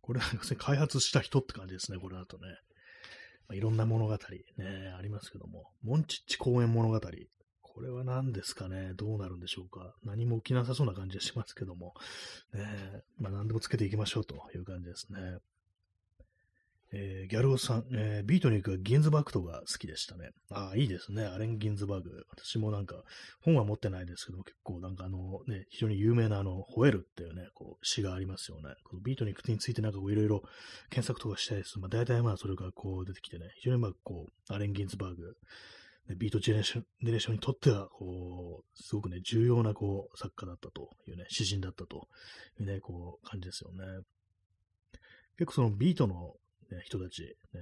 [0.00, 0.26] これは
[0.58, 2.46] 開発した人って感じですね、これだとね。
[3.48, 4.18] まあ、いろんな物語ね、
[4.96, 7.00] ありますけども、モンチッチ公園物語。
[7.60, 8.92] これは何ですかね？
[8.94, 9.94] どうなるんでしょうか？
[10.04, 11.94] 何も起きなさそうな感じがしますけども、
[12.52, 15.38] ね、まあ何でもつけていきましょうという感じですね。
[16.94, 20.30] えー、ギャルオさん、えー、ビートニックはギンズバーグとが好きでしたね。
[20.50, 21.24] ああ、いいですね。
[21.24, 22.26] アレン・ギンズバーグ。
[22.30, 22.96] 私もなんか、
[23.40, 28.74] 本は持ってないですけども、結構なんかあのね、非常に有名なあの、吠えるっていうね、こう、詩がありますよね。
[28.84, 30.42] このビートニックについてなんかこう、いろいろ
[30.90, 31.78] 検索とかしたいです。
[31.78, 35.36] まあ、大体まあ、それがこう出てきてね、非常にまあ、こう、アレン・ギンズバーグ、
[36.16, 36.60] ビートジェネ
[37.10, 42.08] レーションにとっては、こう、すごくね、重要なこう、作家だったというね、詩人だったと
[42.60, 44.02] いうね、こう、感じですよね。
[45.38, 46.34] 結構そのビートの
[46.70, 47.22] ね、人たち、
[47.54, 47.60] ね、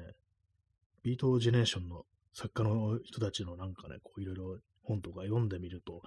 [1.03, 6.03] ビートジェネーションの作家の人たちのなんかね、こういろいろ本とか読んでみると、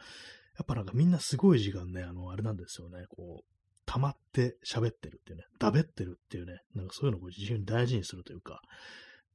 [0.58, 3.54] やっぱなんかみんなすごい時間ね、あの、あれなんですよね、こう、
[3.86, 8.62] 溜まって喋ってるっていうね、だべってるっていうね、なんかそういうのを非常に大事にするというか、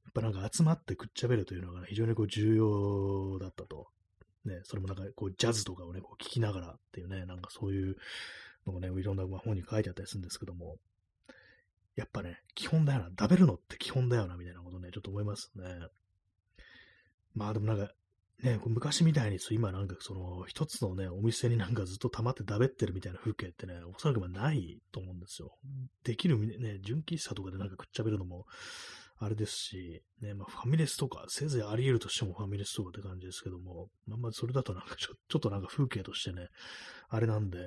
[0.05, 3.87] やっぱなんか集まってくっちゃべるというのが、ね、非常にこう重要だったと。
[4.45, 7.95] ね、それもなんかこうジャズとかをね、こう聞きながらっていうね、なんかそういう
[8.65, 10.77] のがね、いろんな本に書いてあったりするんですけども、
[11.99, 13.09] やっぱね、基本だよな。
[13.09, 15.63] 食べるのって基本だよな、みたいなことね、ちょっと思いますね。
[17.35, 17.91] まあでもなんか、
[18.41, 25.57] ね、昔みたいに今なんかその一つのね、お店になんかずっと溜まって食べってるみたいな風景ってね、おそらくまあないと思うんですよ。
[26.05, 28.45] できるね、純喫茶とかでなんか食っちゃべるのも
[29.17, 36.47] あれですし、ね、まあファミレスとか、せいぜいあり得るとしてもファミレスとかって感じですけども、まあまあそれだとなんかちょちょっとなんか風景としてね、
[37.09, 37.59] あれなんで、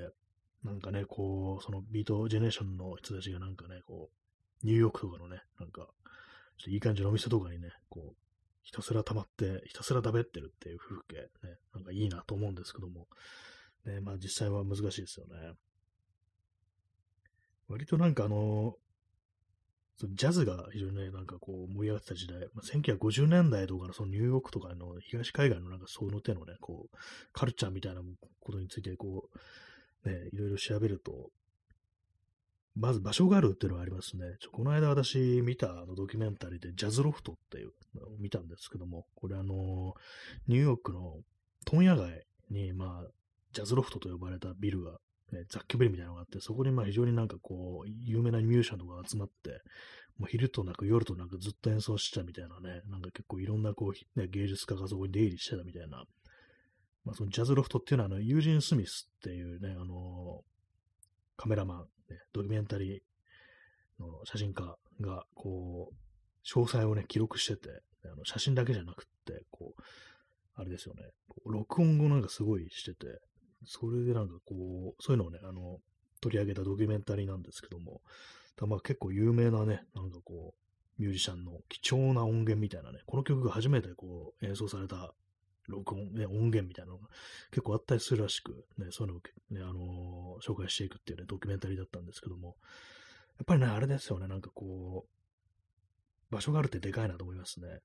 [0.65, 4.22] なんかね、こう、そのビートジェネレーションの人たちがなんかね、こう、
[4.63, 8.17] ニューヨークとかのね、なんか、ちょっといい感じのお店とかにね、こう、
[8.63, 13.09] ひたすら溜まって、ひたすら食べってるっていう風景、ね、なんかいいなと思うんですけども、
[13.85, 15.55] ね、まあ実際は難しいですよね。
[17.69, 18.77] 割となんかあの、
[19.99, 26.97] ジャズが非常にね、なんかこう盛り上がってた時代、まあ、1950年代とかのそのニューヨークとかの東海岸のなんかその手のね、こう、
[27.33, 28.01] カルチャーみたいな
[28.41, 29.29] ことについてこ
[30.05, 31.31] う、ね、いろいろ調べると、
[32.75, 34.25] まず場所があるっていうのがありますね。
[34.41, 39.95] ちょこの間私見たあのドキュメンタリーでジャズロフトっていうのを見たんですけども、これあの、
[40.49, 41.19] ニューヨークの
[41.67, 43.11] 問屋街に、まあ、
[43.53, 44.93] ジャズロフトと呼ばれたビルが、
[45.33, 49.61] ね、雑居ビルみたいなのがあって、そこにまあ非常になんかこう、有名なミュージシャンとか集まって、
[50.19, 56.05] もう昼となく夜となくずっと演奏してたみたいなね、なんか結構いろんなこう、ね、芸術家がそこに出入りしてたみたいな、
[57.05, 60.43] まあそのジャズロフトっていうのはあの、ユージン・スミスっていうね、あの、
[61.37, 65.95] カメラマン、ね、ドキュメンタリーの写真家が、こう、
[66.47, 69.83] 詳細をね、記録してて、あの写真だけじゃなくって、こう、
[70.55, 71.03] あれですよね、
[71.47, 73.21] 録音をなんかすごいしてて、
[73.65, 75.79] それでなんかこう、そういうのをね、あの、
[76.21, 78.01] 取り上げたドキュメンタリーなんですけども、
[78.61, 85.15] まあ結構有名なね、なんかこう、ミュージシャンの貴重な音源みたいなね、この曲が初めてこう演奏された
[85.69, 87.09] 録音、ね、音源みたいなのが
[87.51, 89.23] 結構あったりするらしく、ね、そういうのを、
[89.55, 92.57] ね、あのー、紹介していくっていうね、ドキュメンタリーだったんですけども、
[93.39, 97.81] やっぱりね、あれですよね、なんかこう、場所があるってでかいなと思いますね。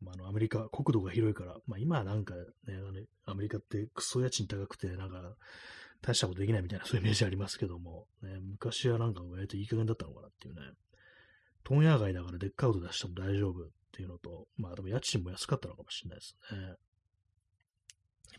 [0.00, 2.42] まあ、あの、アメリカ、国土が広いから、まあ今はなんかね、
[3.24, 5.34] アメリカってクソ家賃高くて、なんか、
[6.02, 10.60] 大したことできないみたいな、そういうイメージありますけども、ね、昔はなんか割といい加減だったのかなっていうね。
[11.64, 16.74] 問屋街だからでっかい音出しても大丈夫っていうのと、まあでも家賃も安かったのかもしれないですね。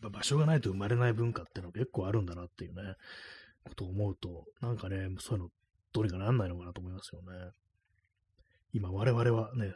[0.01, 2.93] やっぱ場所がないと生まれない文化っていうのは結構あるんだなっていうね、
[3.67, 5.49] ことを思うと、なんかね、そういうの
[5.93, 7.51] どうにかなんないのかなと思いますよね。
[8.73, 9.73] 今我々はね、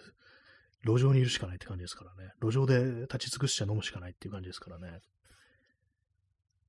[0.86, 2.32] 路上にいるしかないって感じですからね。
[2.41, 4.99] 路上で立ち尽くして飲むしかないっていう感じですからね。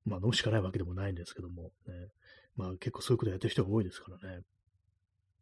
[0.05, 1.69] まあ飲むしかないわけでもないんですけども、ね。
[2.55, 4.41] まあ結構そういうことやってる人が多いですからね。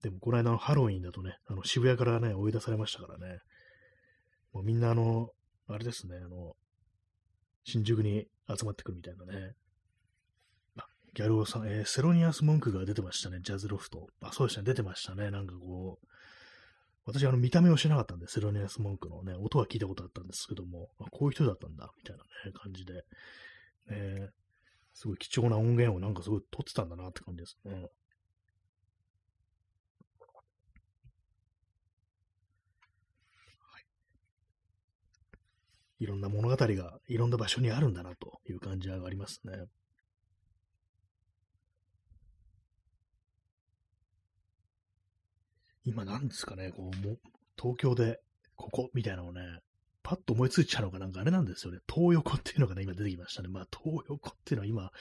[0.02, 3.40] でもこの間のハロウィンだとね、あの渋谷からね、追い出されましたからね。
[4.54, 5.30] もうみんなあの、
[5.68, 6.56] あれですね、あの、
[7.64, 9.56] 新宿に集まってくるみたいなね。
[11.14, 14.08] ギャルオさん、えー、セロニアス文句が出てましたね、ジャズロフト。
[14.22, 15.30] あ、そうでしたね、出てましたね。
[15.30, 16.08] なんかこう、
[17.06, 23.04] 私、あの、見た目をしなかったんで、セロニアス文句のね、音は聞いたことあったんですけども、あこういう人だったんだ、みたいなね、感じで、
[23.90, 24.32] えー、
[24.94, 27.90] すごい貴重な音源をなんかすごい撮ってたんだなって感じですね。
[36.02, 39.54] いろんな物語がいろんな場所にあるんだなという感じがありますね。
[45.86, 47.18] 今なんですかね、こう、も
[47.56, 48.20] 東京で
[48.56, 49.42] ここみたいなのをね、
[50.02, 51.78] パッと思いついちゃうのがなんかあれなんですよね。
[51.88, 53.50] 東横っていうのがね、今出てきましたね。
[53.50, 54.92] まあ、東横っていうのは今、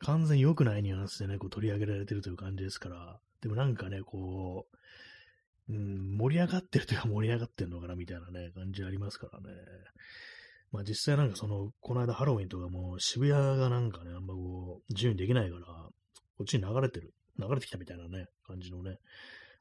[0.00, 4.66] 完全に良くないニュアンスでね、こう取り上げられてるという感じですから、でもなんかね、こ
[5.68, 9.54] う、うん、盛り上がってるというか盛り上がってるのかなみたいなね、感じありますからね。
[10.72, 15.66] まあ実際なんかその、この間ハロウィンとかも渋谷がなんかね、あんまこう、自由にできないから、
[16.36, 18.98] こっちに流れてる、流れてきたみたいなね、感じのね、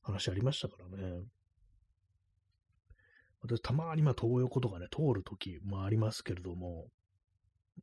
[0.01, 1.23] 話ありましたからね。
[3.41, 6.87] 私、たまにまあ東横とかね、通るときもありますけれども、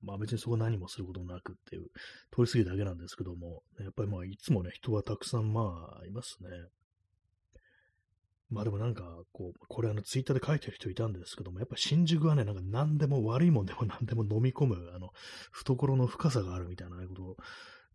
[0.03, 1.85] まあ別にそこ何もすることなくっていう、
[2.31, 6.49] 通り過ぎるだけなんですけども、やっぱりまあいつもね、人はたくさんまあいますね。
[8.51, 15.11] まあでもなんか、こう、これあのツイッターで書いてる人いたんですけども、やっぱ新宿はね、なんか何でも悪いもんでも 何でも飲み込む、あの、
[15.53, 17.36] 懐の深さがあるみたいな、ことを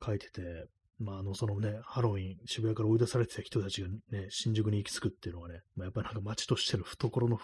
[0.06, 0.68] 書いてて、
[1.00, 7.40] まあ、あの、そのね、ハロウィン、渋谷から追い出されてた人たちがね、新宿に行き着くっていうのはね、まあ、やっぱりなんか街としての懐の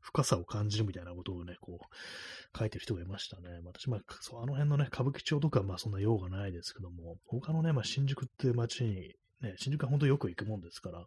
[0.00, 3.48] 深さを感じるみたいなことをね、こう、書いてる人がいましたね。
[3.64, 11.06] 私、まあ、そう、あの辺のね、歌舞伎町とかまあそんな用がないですけども、他のね、まあ、新宿っていう街に、ね、新宿は本当よく行くもんですから、ま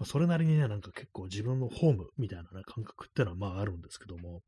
[0.00, 4.42] あ、それなりにね、なんか結構自分のホームみたいなね、感覚っていうのはまああるんですけども、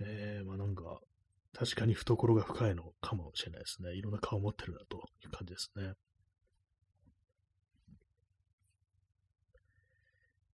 [0.00, 1.00] えー、まあなんか、
[1.52, 3.94] 確かに懐が深いのかもしれないですね。
[3.94, 5.94] いろんな顔を持ってるなという感じですね。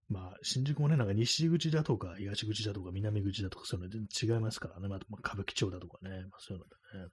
[0.10, 4.90] まあ、新宿もね、なんか西口だとか、東口だとか、南口だとか、そういうの全然違いますからね。
[4.90, 7.12] まあ、歌舞伎町だとかね、まあ、そういうのでね。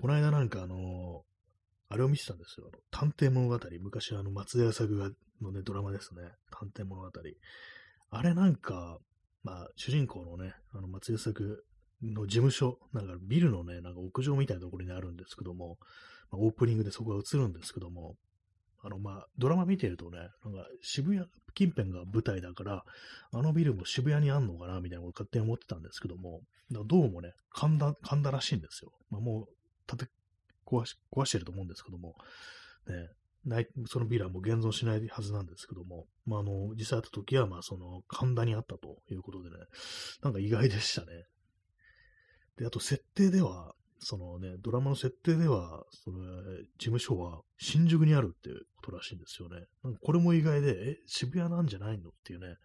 [0.00, 1.22] この間なんかあの、
[1.88, 2.70] あれを見てたんですよ。
[2.90, 3.58] 探偵物語。
[3.80, 5.10] 昔あの、松田作が
[5.42, 6.22] のね、ドラマですね。
[6.50, 7.10] 探偵物語。
[8.10, 8.98] あれなんか、
[9.42, 11.64] まあ、主人公のね、あの、松井作
[12.02, 15.78] の事務所、なんかビルのね、なんか屋上みたいなところにあるんですけども、
[16.30, 18.16] まあ、オープニングでそこが映るんですけども、
[18.82, 22.84] あの、まあ、ドラマ見てるとね、なんか渋谷近辺が舞台だから、
[23.32, 28.92] あのビルも渋谷にあんのかなみたいなこと勝手に思ってたんですけども、どうもね、噛んだ、噛んだらしいんですよ。
[29.10, 29.57] まあ、もう、
[29.90, 30.12] 立て
[30.66, 32.14] 壊し、壊してると思うんですけども、
[32.86, 33.08] ね、
[33.44, 39.56] ない、そのビルはも現存しないはずなんですけども、まあ、あの、実際会った時は、まあ、その、神田にあったということでね、
[40.22, 41.06] なんか意外でしたね。
[42.56, 49.66] で、あと、設定では、そのね、ドラマの設定では、その、事務所は新宿にあるっていうことらしいんですよね。
[49.82, 52.56] なんかこれも意外で、え、渋谷なんじゃないのっていうね、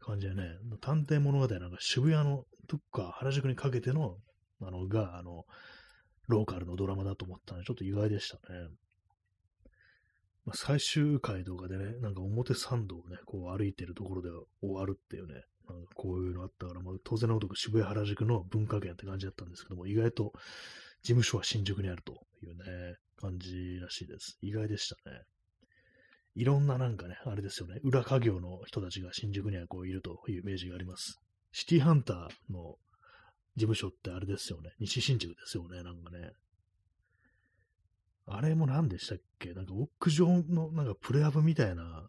[0.00, 0.44] 感じでね、
[0.80, 4.16] 探偵物語なんか渋谷のどっか原宿にかけての、
[4.60, 5.44] あの、が、あの、
[6.32, 8.68] ローカルのドラマだと思ったので、ちょっと意外でしたね。
[10.44, 14.30] まあ、最終回動画でね、なんか表参道をね、こう歩いてるところで
[14.60, 20.32] 終わるっていうね、なんかこういうのあったから、まあ、当然のごとく渋谷原宿の文化圏って感じだったんですけども、意外と
[21.02, 24.38] 事務所は新宿にあるというね、感じらしいです。
[24.42, 25.20] 意外でしたね。
[26.34, 31.20] いろんななんかね、あれですよね、裏家業の人たちが新宿にはこういるというイメージがあります。
[31.52, 32.76] シティハンターの
[33.56, 36.32] 事務所ってあれですよね、西新宿ですよね、なんかね。
[38.26, 39.52] あれも何でしたっけ？
[39.52, 42.08] なんか屋上のなんかプレハブみたいな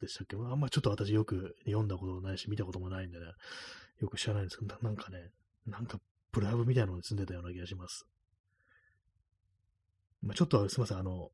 [0.00, 0.36] でしたっけ？
[0.36, 3.26] あんまちょっと私よく読んだことないし、見たこともないんでね、
[4.00, 5.30] よく知らないんですけど、なんかね、
[5.66, 6.00] なんか
[6.32, 8.04] プラブみたいなのに住んでたような気がします。
[10.20, 11.30] まあ、ちょっとすみません、あの、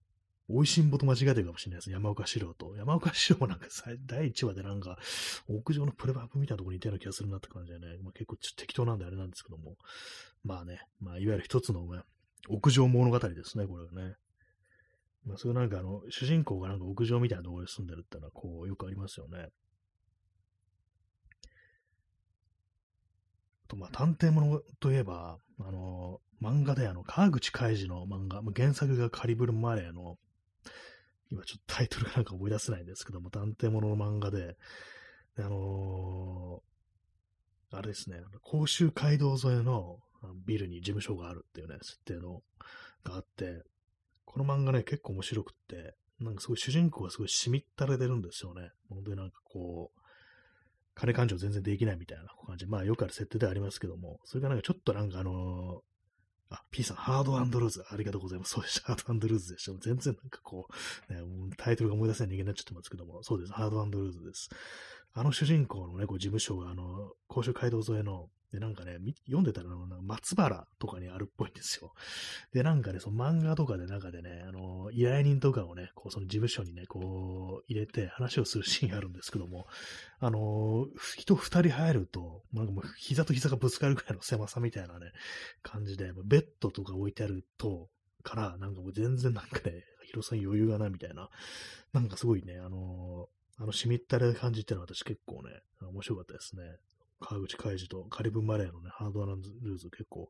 [0.53, 1.91] 美味しんぼと間違えてるかもしれないです。
[1.91, 2.75] 山岡四郎と。
[2.77, 3.67] 山岡四郎もなんか
[4.07, 4.99] 第1話でなんか、
[5.49, 9.77] 屋上のプレバブみたいなところにいたような気がするなって感じでね、まあ、結構適当なんであれなんですけども。
[10.45, 12.03] まあね、まあ、いわゆる一つの、ね、
[12.49, 14.17] 屋上物語ですね、これはね。
[15.25, 19.49] まあ、そういうなんかあの、主人公がなんか屋上みたいなところに住んでるってのは、こう、よくありますよね。
[23.69, 30.17] と、まあ、探偵物といえば、あの、漫画であの、川口海二の漫画、まあ原作がカリブルマレーの、
[31.31, 34.57] 今ちょっとタイトルがなんか思い出せないんですけども、探偵物の漫画で、
[35.39, 39.99] あのー、あれですね、甲州街道沿いの
[40.47, 42.43] ビルに事務所があるっていうね、設定の
[43.05, 43.63] があって、
[44.25, 48.71] この漫画ね、結構面白くって、なんかすごい主人公がすごいしみったれてるんですよね。
[48.89, 50.01] 本当になんかこう、
[50.95, 52.67] 金勘定全然できないみたいな感じ。
[52.67, 55.83] まあよくある設定ではありますけども、それがなんかちょっとなんかあの
[56.51, 57.85] あ、P さん、ハードアンドルーズ。
[57.89, 58.53] ありがとうございます。
[58.53, 58.95] そうでした。
[58.95, 59.73] ハードルーズでした。
[59.81, 60.67] 全然なんかこ
[61.09, 61.21] う、ね、
[61.57, 63.53] タイトルが思い出せない人間になっちゃってますけども、そうです。
[63.53, 64.51] ハードアンドルーズです。
[65.13, 69.69] あの主人公のね、こう事務所が、あの、甲州街道沿いの、で、なんかね、読んでたら、
[70.03, 71.93] 松原とかにあるっぽいんですよ。
[72.53, 79.67] で、なんかね、その漫画とかで中でね、あの、依頼人とかをね、こう、その事務所にね、こう、入れて話をするシーンあるんですけども、
[80.19, 80.87] あの、
[81.17, 85.13] 人二人入ると、なんかもう膝と膝がぶつかるくらいの狭さみたいなね、
[85.63, 87.89] 感じで、ベッドとか置いてあると、
[88.23, 91.31] から、なんかもう全然なんかね、広さに余裕がないみたいな、
[91.93, 93.29] なんかすごいね、あの、
[93.59, 96.63] あの、しみったれ感じっていうのは私結構ね、面白かったですね。
[97.21, 100.29] 川口海二とカリブンマレーのね、ハードランルーズ結構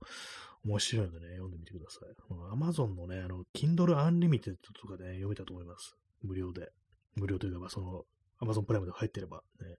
[0.64, 2.09] 面白いのでね、読んでみてください。
[2.53, 5.97] アマゾンのね、あの、Kindle Unlimited とかで、ね、読めたと思います。
[6.22, 6.70] 無料で。
[7.14, 8.05] 無料というか、まあその、
[8.38, 9.76] アマゾンプライムで入ってればね。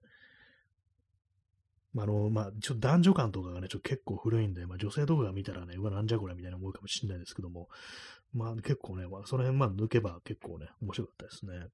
[1.92, 7.68] まあ、あの、まあ、ちょっと男女感とかがね、ちょっと結構古いんで、まあ、女性とかが見たらね、うわ、なんじゃこれみたいな思うかもしれないですけども、
[8.32, 11.66] まあ、結構ね、まあ、その辺まあ抜けば結構ね、面白かったですね。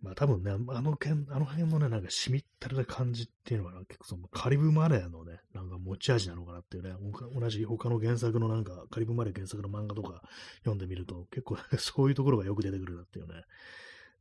[0.00, 6.94] まあ多分ね、あの辺、あの辺のね、なんかしみったれた感じっていうのは、結構そのカリブマレーのね、なんか持ち味なのかなっていうね、
[7.34, 10.22] 同じ他の原作のなんか、カリブマレー原作の漫画とか
[10.58, 13.42] 読んでみると、結構そういうところがよく出てくるなっていうね、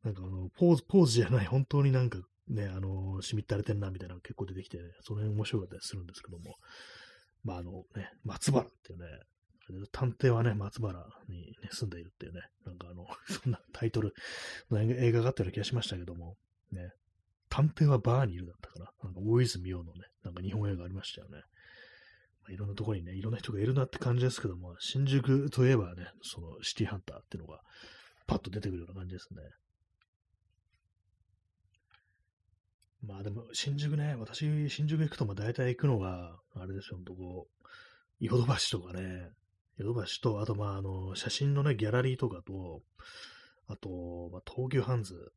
[0.03, 6.55] なんかあの、ポーズ、ポーズじゃない、本当になんかね、あの、しみったれてんなみたいなのが結構出てきて、ね、その辺面白かったりするんですけども、
[7.43, 9.05] まああのね、松原っていうね、
[9.91, 14.13] 探偵はね、松原に、ね、住んでいるっていうね、なんかあの、 そんなタイトル
[14.71, 16.37] の映画があったような気がしましたけども、
[16.71, 16.91] ね、
[17.49, 18.91] 探偵はバーにいるだったかな。
[19.03, 21.41] なんか大泉洋のね、なんか日本映画ありましたよね。
[22.43, 27.61] まあ、いろんなところにね、いろんな人がいるなって感じですけども、新宿といえばね、そのシティハンターっていうのが
[28.25, 29.41] パッと出てくるような感じですね。
[33.03, 37.67] まあでも、新宿ね、私、新宿行くと、まあ大体行くのが、あれですよ、ほんとこう、
[38.19, 39.29] ヨドバシとかね、
[39.77, 42.81] ヨドバシと、あと、まあ、あの、写真のね、ギャラリーとかと、
[43.67, 45.31] あと、まあ、東急ハンズ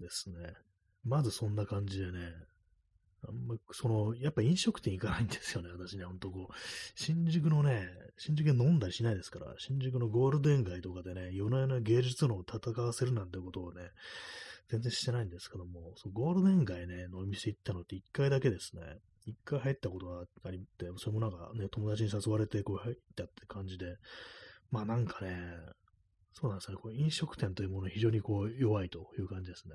[0.00, 0.54] ですね。
[1.04, 2.18] まずそんな感じでね、
[3.28, 6.54] あんま、その、やっぱ飲食店行かないんですよね、私ね、ほんとこう、
[6.94, 13.82] 新宿のね、新宿で飲んだりしないですから、新宿のゴールデン街とかでね、夜な夜な芸術のを戦わせるなんてことをね、
[14.68, 18.98] 全然してないんですけども、そゴールデン街ね、のお店行ったのって一回だけですね。
[19.26, 23.96] 一回入ったことがあって、それもなんかね、友達に誘われてこう入ったって感じで、
[24.70, 25.34] まあなんかね、
[26.32, 29.74] そうなんですね、こう飲食店というもの非常にこう弱いという感じですね。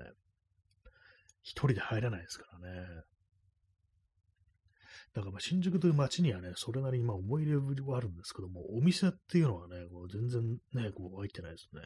[1.42, 2.86] 一人で入らないですからね。
[5.14, 11.82] だからまあ新宿という街にはね、それなりにまあ思い入れはあるんですけども、お店っていうのはね、こう全然ね、こう入ってないですね。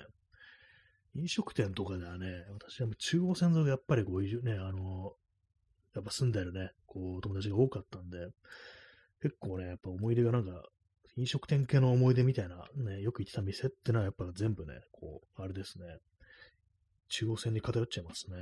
[1.17, 5.13] 飲食店とかではね、私は中央線沿いでやっぱりこう、ね、あの、
[5.95, 8.29] やっぱ住んでるね、こう、友達が多かったんで、
[9.23, 10.63] 結構ね、やっぱ思い出がなんか、
[11.17, 15.85] 飲食店系の思い出みたいな、ね、よく行ってた店ってのはやっぱ全部ね、こう、あれですね、
[17.09, 18.37] 中央線に偏っちゃいますね。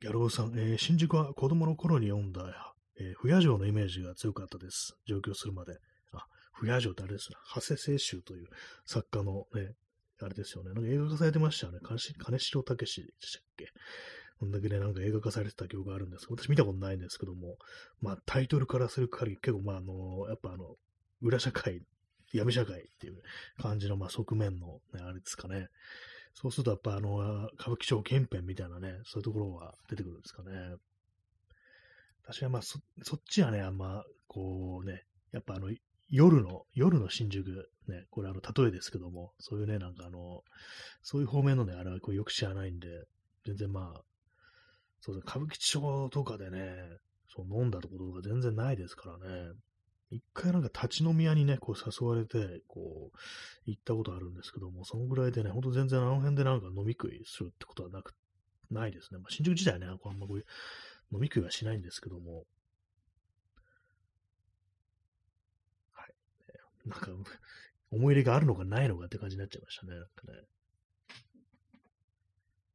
[0.00, 4.96] ギャローさん、えー、新宿は子供の頃に読んだ、えー、不夜城のイメージが強かったです。
[5.06, 5.78] 上京するまで。
[6.12, 7.36] あ、不夜城ってあれですね。
[7.54, 8.48] 長谷清舟という
[8.84, 9.74] 作家のね、
[10.20, 10.74] あれですよね。
[10.74, 11.78] なんか映画化されてましたよね。
[11.82, 13.02] 金城武でし
[13.32, 13.72] たっけ？
[14.40, 17.56] こんだけね、なんか映画化されてた記憶があるんですけど、私見たことないんですけども、
[18.00, 20.76] まあタイトルからする限り結構まああの、やっぱあの、
[21.22, 21.82] 裏社会、
[22.32, 23.22] 闇社会っていう
[23.60, 25.68] 感じのまあ側面の、ね、あれですかね。
[26.34, 30.76] そうするとやっぱあの、歌舞伎町近辺みたいなね、そういうところは出てくるんですかね。
[32.26, 35.70] 私はまあそ、そっちはね、あんま、こうね、やっぱあの、
[36.10, 40.42] 夜の、夜の新宿、ね、これあの、例えですけども、そういうね、なんかあの、
[41.02, 42.88] そういう方面のね、あれはこうよく知らないんで、
[43.44, 44.02] 全然まあ、
[45.04, 46.76] そうですね、歌舞伎町とかでね、
[47.28, 49.52] そう飲んだところが全然ないですからね。
[50.10, 53.18] 一回なんか立ち飲み屋にね、こう誘われて、こう、
[53.66, 58.14] 行ったことあるんですけども、そのぐらいでね、ほんと全然あの辺でなんか飲み食いするってことはなく、
[58.70, 59.18] ないですね。
[59.18, 60.46] まあ、新宿自体ね、あんまこういう
[61.12, 62.46] 飲み食いはしないんですけども、
[65.92, 66.14] はい。
[66.88, 67.10] なんか、
[67.90, 69.96] 思い入れがあるのかないのかって感じになっちゃいましたね。
[69.96, 70.46] なんかね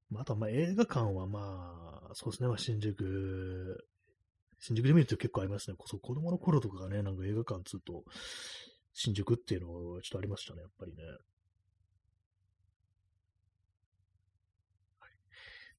[0.09, 3.85] まあ、あとまあ映画館はまあ、そうですね、まあ、新宿、
[4.59, 5.75] 新宿で見ると結構ありますね。
[5.77, 8.03] こそ子供の頃とかがね、なんか映画館つうと、
[8.93, 11.03] 新宿っていうのはちょっとありましたね、やっぱりね。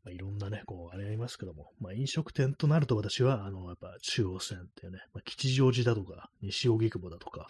[0.03, 7.49] まあ、いろんなね、こう、あれありますけども、まあ、飲食店となると私は、あの、やっぱ中央線っていうね、まあ、吉祥寺だとか、西荻窪だとか、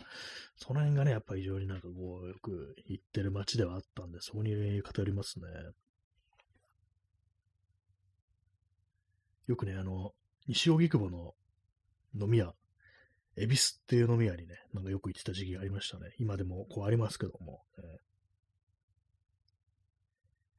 [0.56, 5.46] その辺がね、やっぱり非常になんかこう、よく行ってる街ではあったんで、そこに偏りますね。
[9.50, 10.12] よくね、あの、
[10.46, 11.34] 西荻窪の
[12.14, 12.54] 飲み屋、
[13.36, 16.14] 恵比寿っていう飲み屋にね、なんかよく行ってた時期がありましたね。
[16.18, 17.64] 今でもこうありますけども、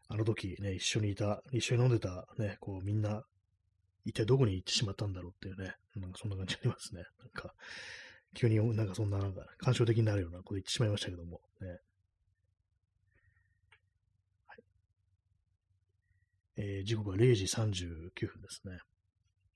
[0.09, 3.23] あの時ね、一緒にいた、一緒に飲んでたね、こうみんな、
[4.03, 7.03] 一体どこに行ってしまったんだろうっていうね、なんかそんな感じありますね。
[7.19, 7.53] なんか、
[8.33, 11.67] 急になんかそんななんか感傷的になるようなこと言ってしまいましたけども、ね。
[14.47, 14.63] はい。
[16.63, 18.77] えー、時刻は0時39分ですね。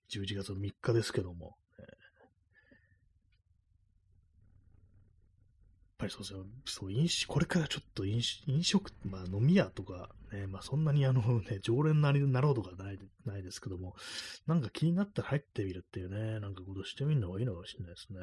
[0.09, 1.87] 11月の3日ですけども、やっ
[5.99, 6.45] ぱりそうですよ。
[6.65, 13.95] そう、飲酒、これからちょっと飲飲食、まあ飲み屋とかね、まあそんなにあのね、常連なりなろうとかない、ないですけども、
[14.47, 18.19] なんか気になったら入ってみるっていうね、なんかことしてみるのがいいのかもしれないですね。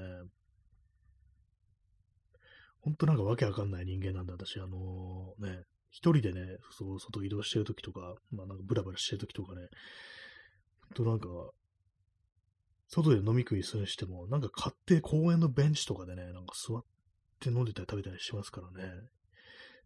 [2.80, 5.62] ほんとなんかわけわかんない人間なんで、私、あのー、ね、
[5.92, 9.68] 一人でね、そう、外移動してるときとか、まあなんかブラブラしてるときとかね、
[10.94, 11.28] となんか、
[12.88, 16.84] 外で飲み食いするにしても、なんか買って公園のベンチとかでね、なんか座っ
[17.40, 18.90] て飲んでたり食べたりしますからね。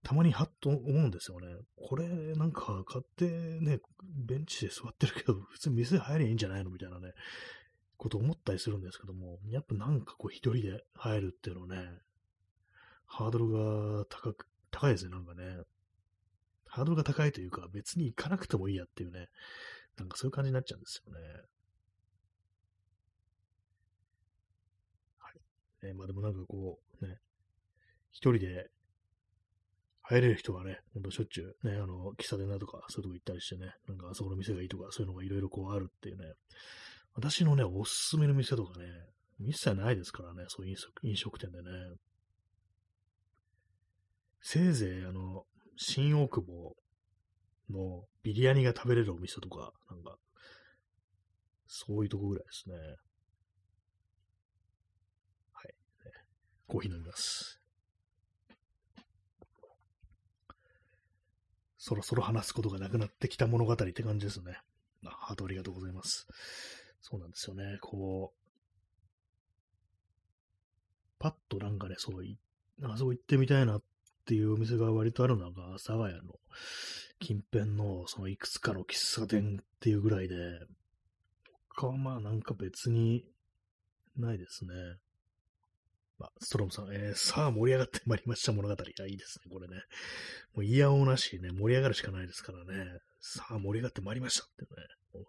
[0.03, 1.49] たまにはっと思うんですよね。
[1.77, 3.27] これなんか買って
[3.61, 7.13] ね、ベンチで座ってるけど、普通店入りゃいいんじゃないのみたいなね、
[7.97, 11.89] こと思ったりするんですけども、やっぱなんかこう一人で入るっていうのね、
[13.07, 15.59] ハードルが高く、高いですね、なんかね。
[16.77, 19.29] ハードルが高いというか、別に行かなくてもいいやっていうね、
[19.97, 21.21] なんかそういう感じになっちゃうんですよね。
[25.19, 25.41] はい。
[25.85, 27.17] えー、まあでもなんかこう、ね、
[28.11, 28.69] 一人で
[30.03, 36.27] 入れる人はね、ほんとしょっちゅうね、あの、喫茶店だとか、そういうとこ行ったりしてね、なんかあそこの店がいいとか、そういうのがいろいろこうあるっていうね、
[37.15, 38.85] 私のね、おすすめの店とかね、
[39.41, 41.71] 一切ないですからね、そういう飲食飲食店でね。
[44.43, 45.47] せいぜい、あの、
[45.77, 46.77] 新大久保
[47.71, 50.17] のビリヤニが食べれるお店とか、なんか、
[51.67, 52.75] そういうとこぐらいですね。
[55.53, 55.75] はい。
[56.67, 57.61] コーヒー飲みます。
[61.79, 64.59] そろそろ話すことがなくなってきた物語って感じですね。
[65.05, 66.27] あ、ハートありがとうございます。
[67.01, 67.79] そうなんですよね。
[67.81, 68.47] こう、
[71.19, 72.39] パッとなんかね、そうい、
[72.83, 73.83] あそこ行ってみたいなっ
[74.27, 76.21] っていうお店が割とあるのが、阿佐ヶ谷の
[77.21, 80.35] 近辺のそのいくつかの喫茶店っていうぐらいで、
[81.77, 83.25] 他はまあなんか別に
[84.17, 84.75] ないですね。
[86.19, 88.75] まあ、ストロムさん、えー、さあ盛り上がってまいりました物語。
[88.75, 89.77] いや、いいですね、これね。
[90.57, 92.99] もうイヤオなしね、盛り上がるしかないですからね。
[93.21, 94.69] さあ盛り上がってまいりましたってね。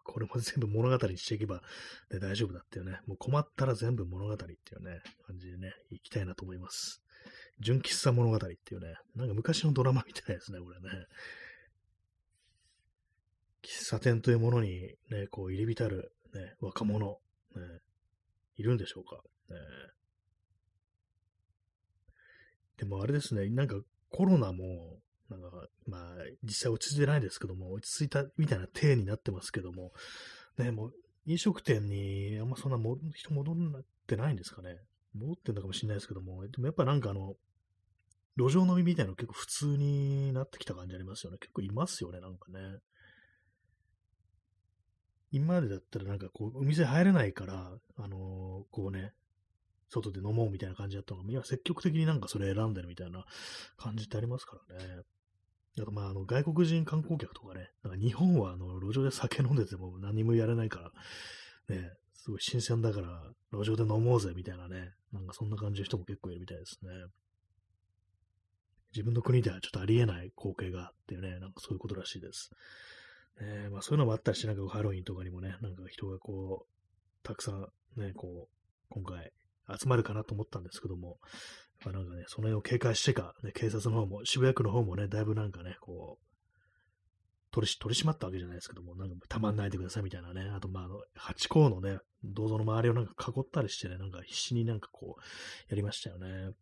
[0.03, 1.61] これも全部物語にしていけば、
[2.09, 2.99] ね、大丈夫だっていうね。
[3.05, 7.03] もう困ったら全部物語っていうね、感じでね、行きたいなと思います。
[7.59, 11.05] 純喫茶物語っていうね、なんか昔のドラマみたいですね、これね。
[13.63, 17.17] 喫茶店というものにね、こう入り浸る、ね、若者、
[17.55, 17.61] ね、
[18.57, 19.17] いるんでしょうか。
[19.49, 19.59] ね
[22.77, 23.75] でもあれですね、なんか
[24.09, 24.99] コロナも、
[25.29, 26.01] なんか、まあ、
[26.43, 29.91] 実際落ち着いてないですけども、落ち着いたみたいな体になってますけども、
[30.57, 30.93] ね、もう、
[31.25, 33.55] 飲食店にあんまそんなも人戻っ
[34.07, 34.77] てないんですかね。
[35.13, 37.35] 戻ってんのかもしれないですけども、でもやっぱなんかあの、
[38.37, 41.37] 路上飲みみたいなの結構普通になってきた感じありますよね。
[41.39, 42.59] 結構いますよね、なんかね。
[45.31, 49.13] 今までだったらなんかこう、お店入れないから、あのー、こうね、
[49.89, 53.25] 外で飲もうみたいな感じだったのが、今積極的になんかそれ選んでるみたいな
[53.77, 55.01] 感じってありますからね。
[55.79, 66.89] あとまあ、あの、外国人観光客とかね、なんか日本はあの、路上で酒飲んでても何もやれないから、ね、すごい新鮮だから、路上で飲もうぜみたいなね、なんかそんな感じの人も結構いるみたいですね。
[68.97, 72.49] 自分の国ではちょっとありえない光景がっていうね、なんかそういうことらしいです。
[73.39, 78.55] え、まあそういうのもあったりして、なんかハロウィンとかにもね、なんか人がこう、たくさんね、こう、
[78.89, 79.31] 今回
[79.79, 81.19] 集まるかなと思ったんですけども、
[81.85, 86.27] まあ、なんかね、その辺を警戒してか、ね、警察の方も、渋谷区の方もね、だいぶなんかね、こう、
[87.51, 95.21] 取り取り締まったわけじゃないですけども、なんかたまんないでくださいみたいなね、あとまあ、あの、八甲のね、銅像の周りをなんか囲ったりしてね、なんか必死になんかこう、
[95.69, 96.53] やりましたよね。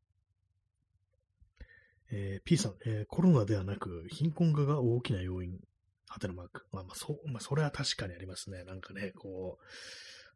[2.12, 5.60] えー、P さん、えー、コロナではなく、貧困化が大きな要因、
[6.08, 6.66] はてなマーク。
[6.72, 8.64] まあまあ、そう、まあ、それは確かにありますね。
[8.64, 9.64] なんかね、こう、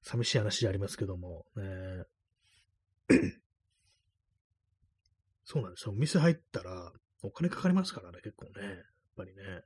[0.07, 2.05] 寂しい話でありますけども、ね、
[5.45, 5.91] そうなんですよ。
[5.91, 8.51] お店入ったら、お金かかりますからね、結構ね。
[8.61, 8.75] やっ
[9.15, 9.63] ぱりね。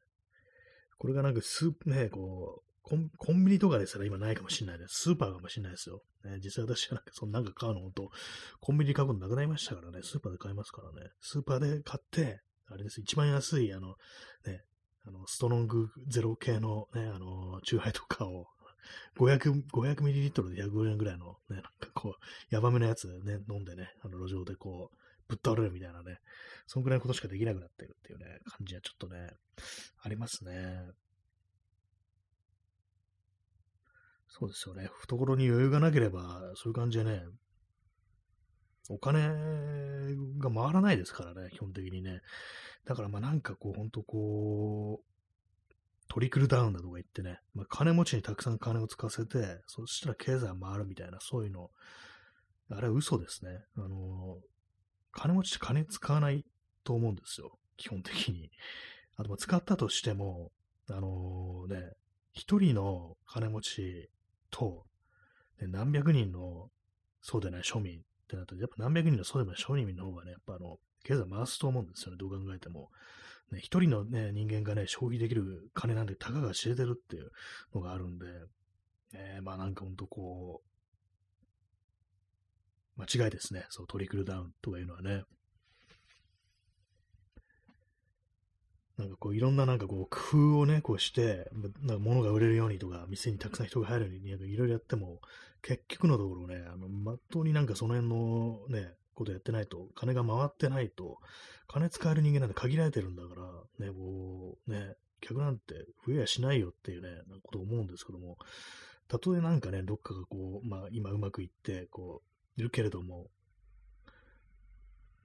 [0.98, 5.04] これがなんかスープね、こう、コンコンビニとかですら今ないかもしれないです。
[5.04, 6.02] スーパーかもしれないですよ。
[6.26, 8.12] ね、実際私はなんかそのなんか買うのと、
[8.60, 11.10] コンビニ買うのなくなりましたからね、スーパーで買いますからね。
[11.22, 13.96] スーパーで買って、あれです、一番安い、あの、
[14.46, 14.64] ね、
[15.06, 18.48] あの、ストロングゼロ系のね、あの、チューハイとかを、
[19.18, 26.20] 500、500ミリリットルで150円ぐらいのね、なんかこう、ヤバめのやつね、飲んでね、あの、路上でこう、ぶっ倒れるみたいなね、
[26.68, 29.32] そんぐらいのことしかできなくなってるっていうね、感じはちょっとね、
[30.02, 30.84] ありますね。
[34.40, 34.90] そうですよね。
[34.92, 37.22] 懐に余裕がなければ、そういう感じでね、
[38.90, 39.30] お金
[40.40, 42.20] が回らないですからね、基本的にね。
[42.86, 45.06] だからまあなんかこう、ほんとこう、
[46.08, 51.70] トリクルダウンだとか言ってね、まあ、金持ちにたくさん金を使わせて、そしたら経済が回るみたいな、そういうの、
[52.72, 53.52] あれは嘘ですね。
[53.78, 54.38] あの、
[55.12, 56.44] 金持ちって金使わない
[56.84, 57.52] と思うんですよ。
[57.78, 58.50] 基本的に。
[59.16, 60.52] あと、使ったとしても、
[60.90, 61.94] あの、ね、
[62.34, 64.10] 一人の金持ち
[64.54, 64.86] と、
[65.60, 66.70] ね、何百人の
[67.22, 72.90] そうでない庶民ってなると、やっぱ何百人のそうでない庶民の方がね、やっぱあの、経済回すと思うんですよね、どう考えても。
[73.52, 77.32] ね、一人のね、人間がね、消費できる金なんてたかが知れてるっていう
[77.74, 78.26] のがあるんで、
[79.14, 80.62] えー、まあなんかほんとこ
[82.98, 83.66] う、間違いですね。
[83.70, 85.24] そう、トリクルダウンとかいうのはね。
[88.98, 91.50] なんかこう、いろんななんかこう、工夫をね、こうして、
[91.82, 95.20] なんか物が売れるようにとか、店にたくさん人が入るように、いろいろやっても、
[95.62, 101.18] 結局のところね、あの、まっとうになんかその辺のね、ことやってないと、金が回ってないと、
[101.68, 103.36] 金使える人間なんて限られてるんだか
[103.80, 108.38] ら、ね、もう、ね、客なんて増えやしないよっていうね、なこと思うんですけども、
[109.08, 112.22] たとえなんかね、どっかがこう、まあ今うまくいって、こ
[112.58, 113.28] う、いるけれども、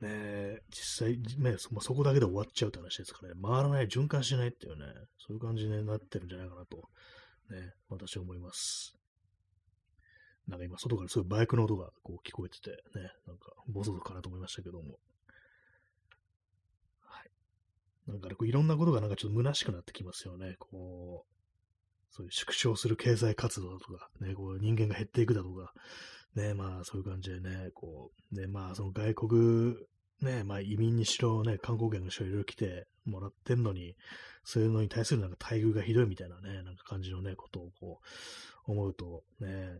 [0.00, 4.86] ね実際、ねそ、こだけで終わっちゃうって話ですからね、回らない、循環しないっていうね、
[5.18, 6.88] そういう感じになってるんじゃないかなと、
[7.50, 8.94] ね、私は思います。
[10.46, 14.98] なんか今、外からすごいバイクの音がこう聞こえてて、ね、なんか、ボソボソかなと思いましたけども。
[17.00, 17.30] はい。
[18.06, 20.56] なんかね、こういろんなことがなんかちょっと虚しくなってきますよね。
[20.58, 25.74] こう、そういう縮小する経済活動だとか、ね、こう人間が減っていくだとか、
[26.34, 29.74] ね、まあそういう感じでね、こう、ね、まあその外国、
[30.20, 33.94] ね、まあ移民にしろね、観光客の人いろいろ来てもらってんのに、
[34.44, 38.00] そういうのに対するなんか待遇がひどいみたいなね、なんか感じのね、ことをこ
[38.66, 39.78] う、思うと、ね、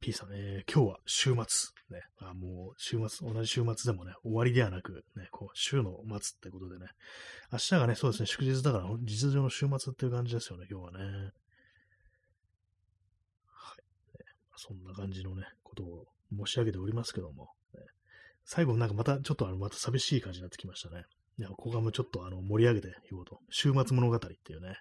[0.00, 1.70] P さん、えー、今日は週末。
[1.90, 2.02] ね。
[2.20, 6.86] あもう、週末、同じ週末でもね、終わりではなく、ね、こう、週の末ってことでね。
[7.52, 11.04] 明日がね、そうですね、祝日だから、実情の週末っていう感じですよね、今日はね。
[13.46, 13.82] はい。
[14.18, 14.24] ね
[14.58, 16.06] そんな感じのね、ことを
[16.36, 17.50] 申し上げておりますけども。
[17.74, 17.80] ね、
[18.44, 21.04] 最後、なんかまた、ちょっとあの、また寂しい感じになってきましたね。
[21.38, 23.40] いや、ここはもうちょっとあの、盛り上げていこうと。
[23.50, 24.76] 週末物語っていうね。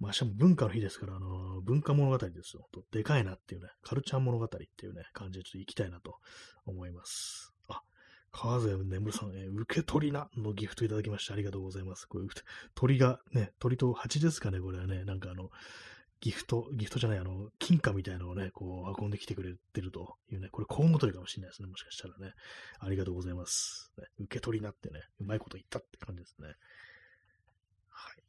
[0.00, 2.68] まあ、明日も文化の日ですから、あの、文化物語ですよ。
[2.72, 6.16] とでかいなっていうね、カルチャー物語っていうね、感じでちょっと行きたいなと
[6.66, 7.52] 思います。
[7.68, 7.82] あ、
[8.30, 12.06] 川瀬眠さん、えー、受け取りなのギフトいただきましてありがとうございます。
[12.06, 12.26] これ、
[12.74, 15.50] 鳥がね、鳥と蜂ですかね、これはね、なんかあの、
[16.20, 22.32] ギフト、ギフトじゃない、あの、金貨みたいなのをね、こう、運んできてくれてるというね、これ、コウモトリかもしれないですね、もしかしたらね。
[22.80, 23.92] ありがとうございます。
[23.98, 26.48] ね、受け取りなってね、うまいこと言ったって感じですね。
[27.90, 28.22] はい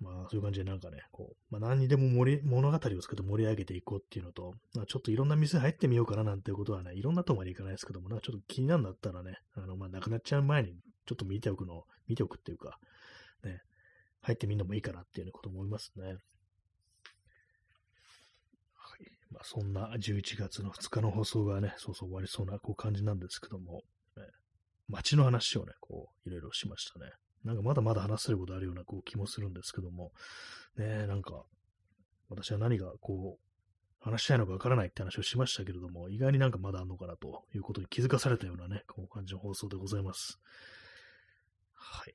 [0.00, 10.72] まあ、そういう感じでなんかね、こう、まあ、何にでも盛り、物語を作って盛り上げていこうっていうのと、まあ、ちょっといろんな店入ってみようかななんていうことはね、いろんなとこまでいかないですけども、なんかちょっと気になるんだったらね、あの、まあ、なくなっちゃう前に、
[11.06, 12.78] ちょっと見ておくの、見ておくっていうか、
[13.44, 13.60] ね、
[14.22, 16.16] 入ってみるのもいいかなっていうようなことも思いますね。
[19.30, 23.82] まあ、そんな11月の2日の放送がね、そうそう終わりそうなこう感じなんですけども、
[24.16, 24.24] ね、
[24.88, 27.12] 街の話をね、こう、いろいろしましたね。
[27.44, 30.12] なんかまだまだ話せることあるようなこう気もするんですけども、
[30.76, 31.44] ねなんか、
[32.28, 33.50] 私は何がこう、
[34.02, 40.40] 話したいのかわからないって話をしましたけれども、意外になんかまだあんのかなということに気づかされたようなね、こう感じの放送でございます。
[41.74, 42.14] はい。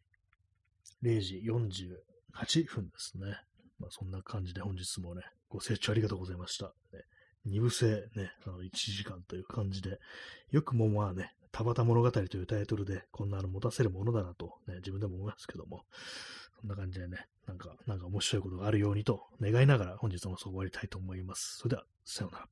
[1.04, 3.38] 0時48分ですね。
[3.80, 6.74] まあそんな感じで本日もね、ご清聴ありがとうございました。
[6.94, 7.04] ね、
[7.46, 10.00] 二部制ね、あの1時間という感じで、
[10.52, 15.86] よくもまあね、田畑物語というタイトルで、こんなの持たせるものだなと、ね、自分でも思いますけども、
[16.60, 21.58] そんな感じでね、なんか、なんか面白いことがあるようにと願いながら本日もそこ終わりたいと思います。
[21.60, 22.48] それでは、さようなら。